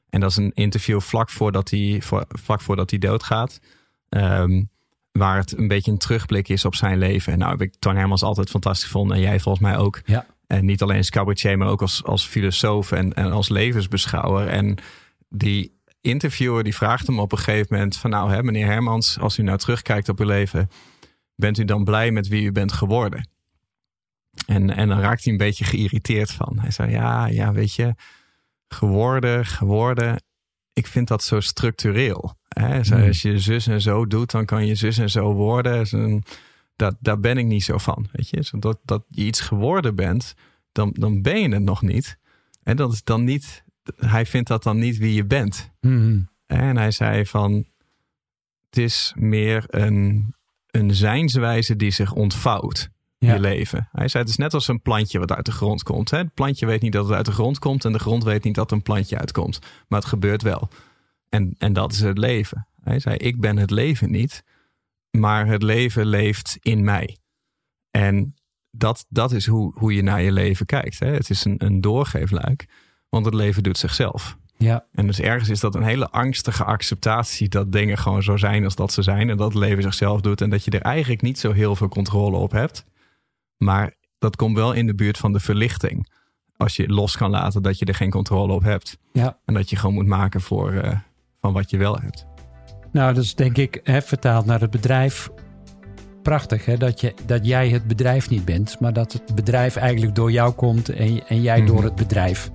En 0.10 0.19
dat 0.19 0.29
is 0.29 0.38
een 0.38 0.51
interview 0.53 1.01
vlak 1.01 1.29
voordat 1.29 1.69
hij, 1.69 1.97
voor, 2.01 2.25
vlak 2.27 2.62
voordat 2.62 2.89
hij 2.89 2.99
doodgaat. 2.99 3.60
Ehm, 4.10 4.63
waar 5.12 5.38
het 5.38 5.58
een 5.58 5.67
beetje 5.67 5.91
een 5.91 5.97
terugblik 5.97 6.49
is 6.49 6.65
op 6.65 6.75
zijn 6.75 6.97
leven. 6.97 7.34
En 7.34 7.39
nou 7.39 7.51
heb 7.51 7.62
ik 7.62 7.75
Toon 7.79 7.95
Hermans 7.95 8.23
altijd 8.23 8.49
fantastisch 8.49 8.86
gevonden. 8.86 9.17
En 9.17 9.23
jij 9.23 9.39
volgens 9.39 9.63
mij 9.63 9.77
ook. 9.77 10.01
Ja. 10.06 10.25
En 10.47 10.65
niet 10.65 10.82
alleen 10.82 10.97
als 10.97 11.10
cabaretier, 11.10 11.58
maar 11.58 11.67
ook 11.67 11.82
als, 11.82 12.03
als 12.03 12.25
filosoof 12.25 12.91
en, 12.91 13.13
en 13.13 13.32
als 13.32 13.49
levensbeschouwer. 13.49 14.47
En 14.47 14.77
die 15.29 15.82
interviewer 16.03 16.63
die 16.63 16.75
vraagt 16.75 17.07
hem 17.07 17.19
op 17.19 17.31
een 17.31 17.37
gegeven 17.37 17.67
moment 17.69 17.97
van... 17.97 18.09
nou 18.09 18.31
hè, 18.31 18.43
meneer 18.43 18.65
Hermans, 18.65 19.19
als 19.19 19.37
u 19.37 19.43
nou 19.43 19.57
terugkijkt 19.57 20.09
op 20.09 20.19
uw 20.19 20.25
leven... 20.25 20.69
bent 21.35 21.57
u 21.57 21.65
dan 21.65 21.83
blij 21.83 22.11
met 22.11 22.27
wie 22.27 22.43
u 22.43 22.51
bent 22.51 22.71
geworden? 22.71 23.29
En, 24.45 24.69
en 24.69 24.87
dan 24.87 24.99
raakt 24.99 25.23
hij 25.23 25.31
een 25.31 25.37
beetje 25.39 25.63
geïrriteerd 25.65 26.31
van. 26.31 26.59
Hij 26.59 26.71
zei, 26.71 26.91
ja, 26.91 27.25
ja, 27.25 27.51
weet 27.53 27.73
je, 27.73 27.95
geworden, 28.67 29.45
geworden... 29.45 30.23
ik 30.73 30.87
vind 30.87 31.07
dat 31.07 31.23
zo 31.23 31.39
structureel. 31.39 32.35
Hè? 32.47 32.83
Zei, 32.83 32.99
Hmm. 32.99 33.07
Als 33.07 33.21
je 33.21 33.39
zus 33.39 33.67
en 33.67 33.81
zo 33.81 34.07
doet, 34.07 34.31
dan 34.31 34.45
kan 34.45 34.65
je 34.65 34.75
zus 34.75 34.97
en 34.97 35.09
zo 35.09 35.33
worden. 35.33 35.73
Dat 35.73 35.85
is 35.85 35.91
een- 35.91 36.23
Dat, 36.75 36.95
daar 36.99 37.19
ben 37.19 37.37
ik 37.37 37.45
niet 37.45 37.63
zo 37.63 37.77
van. 37.77 38.07
Weet 38.11 38.29
je? 38.29 38.43
Zo 38.43 38.59
Dat, 38.59 38.79
dat 38.83 39.03
je 39.09 39.23
iets 39.23 39.39
geworden 39.41 39.95
bent, 39.95 40.33
dan, 40.71 40.89
dan 40.99 41.21
ben 41.21 41.41
je 41.41 41.49
het 41.49 41.63
nog 41.63 41.81
niet. 41.81 42.17
En 42.63 42.75
dat 42.75 42.93
is 42.93 43.03
dan 43.03 43.23
niet, 43.23 43.63
hij 43.95 44.25
vindt 44.25 44.47
dat 44.47 44.63
dan 44.63 44.79
niet 44.79 44.97
wie 44.97 45.13
je 45.13 45.25
bent. 45.25 45.71
Mhm. 45.79 46.21
En 46.45 46.77
hij 46.77 46.91
zei 46.91 47.25
van, 47.25 47.65
het 48.69 48.77
is 48.77 49.13
meer 49.15 49.63
een, 49.67 50.33
een 50.67 50.95
zijnswijze 50.95 51.75
die 51.75 51.91
zich 51.91 52.13
ontvouwt. 52.13 52.91
Ja. 53.17 53.33
Je 53.33 53.39
leven. 53.39 53.89
Hij 53.91 54.07
zei, 54.07 54.23
het 54.23 54.31
is 54.31 54.37
net 54.37 54.53
als 54.53 54.67
een 54.67 54.81
plantje 54.81 55.19
wat 55.19 55.31
uit 55.31 55.45
de 55.45 55.51
grond 55.51 55.83
komt. 55.83 56.09
Hè? 56.09 56.17
Het 56.17 56.33
plantje 56.33 56.65
weet 56.65 56.81
niet 56.81 56.91
dat 56.91 57.05
het 57.05 57.15
uit 57.15 57.25
de 57.25 57.31
grond 57.31 57.59
komt. 57.59 57.85
En 57.85 57.91
de 57.91 57.99
grond 57.99 58.23
weet 58.23 58.43
niet 58.43 58.55
dat 58.55 58.71
een 58.71 58.81
plantje 58.81 59.17
uitkomt. 59.17 59.59
Maar 59.87 59.99
het 59.99 60.07
gebeurt 60.07 60.41
wel. 60.41 60.69
En, 61.29 61.55
en 61.57 61.73
dat 61.73 61.91
is 61.91 61.99
het 61.99 62.17
leven. 62.17 62.67
Hij 62.81 62.99
zei, 62.99 63.15
ik 63.15 63.39
ben 63.39 63.57
het 63.57 63.71
leven 63.71 64.11
niet. 64.11 64.43
Maar 65.11 65.47
het 65.47 65.63
leven 65.63 66.05
leeft 66.05 66.57
in 66.61 66.83
mij. 66.83 67.17
En 67.91 68.35
dat, 68.71 69.05
dat 69.09 69.31
is 69.31 69.47
hoe, 69.47 69.73
hoe 69.75 69.93
je 69.93 70.01
naar 70.01 70.21
je 70.21 70.31
leven 70.31 70.65
kijkt. 70.65 70.99
Hè? 70.99 71.07
Het 71.07 71.29
is 71.29 71.45
een, 71.45 71.65
een 71.65 71.81
doorgeefluik. 71.81 72.65
Want 73.13 73.26
het 73.26 73.34
leven 73.34 73.63
doet 73.63 73.78
zichzelf. 73.78 74.38
Ja, 74.58 74.86
En 74.93 75.08
dus 75.08 75.19
ergens 75.19 75.49
is 75.49 75.60
dat 75.60 75.76
een 75.76 75.84
hele 75.84 76.10
angstige 76.10 76.63
acceptatie 76.63 77.49
dat 77.49 77.71
dingen 77.71 77.97
gewoon 77.97 78.23
zo 78.23 78.38
zijn 78.38 78.63
als 78.63 78.76
dat 78.76 78.93
ze 78.93 79.02
zijn. 79.02 79.30
En 79.30 79.38
dat 79.38 79.54
het 79.54 79.62
leven 79.63 79.84
zichzelf 79.84 80.21
doet. 80.21 80.41
En 80.41 80.49
dat 80.49 80.63
je 80.65 80.71
er 80.71 80.82
eigenlijk 80.82 81.21
niet 81.21 81.39
zo 81.39 81.52
heel 81.52 81.76
veel 81.76 81.88
controle 81.88 82.38
op 82.38 82.52
hebt. 82.52 82.86
Maar 83.58 83.93
dat 84.19 84.36
komt 84.36 84.56
wel 84.56 84.73
in 84.73 84.88
de 84.88 84.95
buurt 84.95 85.17
van 85.17 85.34
de 85.34 85.39
verlichting. 85.39 86.10
Als 86.58 86.76
je 86.76 86.88
los 86.88 87.17
kan 87.17 87.30
laten 87.30 87.62
dat 87.62 87.80
je 87.80 87.86
er 87.86 87.95
geen 87.95 88.10
controle 88.10 88.54
op 88.54 88.63
hebt. 88.63 88.97
ja. 89.12 89.38
En 89.45 89.54
dat 89.54 89.69
je 89.69 89.76
gewoon 89.76 89.95
moet 89.95 90.08
maken 90.08 90.41
voor, 90.41 90.71
eh, 90.71 90.97
van 91.41 91.54
wat 91.54 91.69
je 91.69 91.78
wel 91.78 91.97
hebt. 91.99 92.26
Nou, 92.91 93.13
dat 93.13 93.23
is 93.23 93.36
denk 93.36 93.58
ik 93.58 93.80
hè, 93.84 94.02
vertaald 94.02 94.45
naar 94.45 94.62
het 94.62 94.71
bedrijf. 94.71 95.30
Prachtig 96.21 96.65
hè, 96.65 96.78
dat, 96.78 97.02
je, 97.02 97.13
dat 97.26 97.45
jij 97.45 97.69
het 97.69 97.88
bedrijf 97.88 98.30
niet 98.30 98.45
bent, 98.45 98.80
maar 98.80 98.93
dat 98.93 99.13
het 99.13 99.36
bedrijf 99.36 99.76
eigenlijk 99.76 100.15
door 100.15 100.32
jou 100.32 100.54
komt 100.54 100.89
en, 100.89 101.28
en 101.28 101.41
jij 101.41 101.58
Mhm. 101.58 101.67
door 101.67 101.84
het 101.84 101.95
bedrijf. 101.95 102.52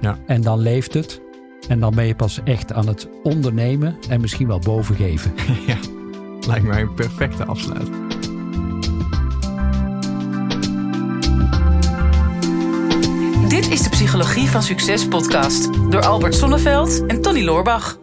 Ja. 0.00 0.18
En 0.26 0.42
dan 0.42 0.58
leeft 0.58 0.94
het. 0.94 1.20
En 1.68 1.80
dan 1.80 1.94
ben 1.94 2.06
je 2.06 2.14
pas 2.14 2.40
echt 2.44 2.72
aan 2.72 2.86
het 2.86 3.08
ondernemen 3.22 3.96
en 4.08 4.20
misschien 4.20 4.46
wel 4.46 4.58
bovengeven. 4.58 5.32
ja, 5.66 5.76
lijkt 6.46 6.66
mij 6.66 6.80
een 6.80 6.94
perfecte 6.94 7.44
afsluit. 7.44 7.90
Dit 13.48 13.70
is 13.70 13.82
de 13.82 13.88
Psychologie 13.90 14.48
van 14.48 14.62
Succes 14.62 15.08
podcast 15.08 15.90
door 15.90 16.04
Albert 16.04 16.34
Sonneveld 16.34 17.06
en 17.06 17.22
Tony 17.22 17.44
Loorbach. 17.44 17.98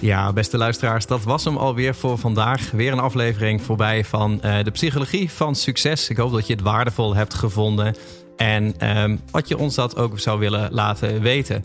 Ja, 0.00 0.32
beste 0.32 0.58
luisteraars, 0.58 1.06
dat 1.06 1.22
was 1.22 1.44
hem 1.44 1.56
alweer 1.56 1.94
voor 1.94 2.18
vandaag. 2.18 2.70
Weer 2.70 2.92
een 2.92 2.98
aflevering 2.98 3.62
voorbij 3.62 4.04
van 4.04 4.42
eh, 4.42 4.64
de 4.64 4.70
psychologie 4.70 5.30
van 5.30 5.54
succes. 5.54 6.08
Ik 6.08 6.16
hoop 6.16 6.32
dat 6.32 6.46
je 6.46 6.52
het 6.52 6.62
waardevol 6.62 7.14
hebt 7.14 7.34
gevonden. 7.34 7.94
En 8.38 8.74
ehm, 8.78 9.16
wat 9.30 9.48
je 9.48 9.58
ons 9.58 9.74
dat 9.74 9.96
ook 9.96 10.18
zou 10.18 10.38
willen 10.38 10.68
laten 10.72 11.20
weten. 11.20 11.64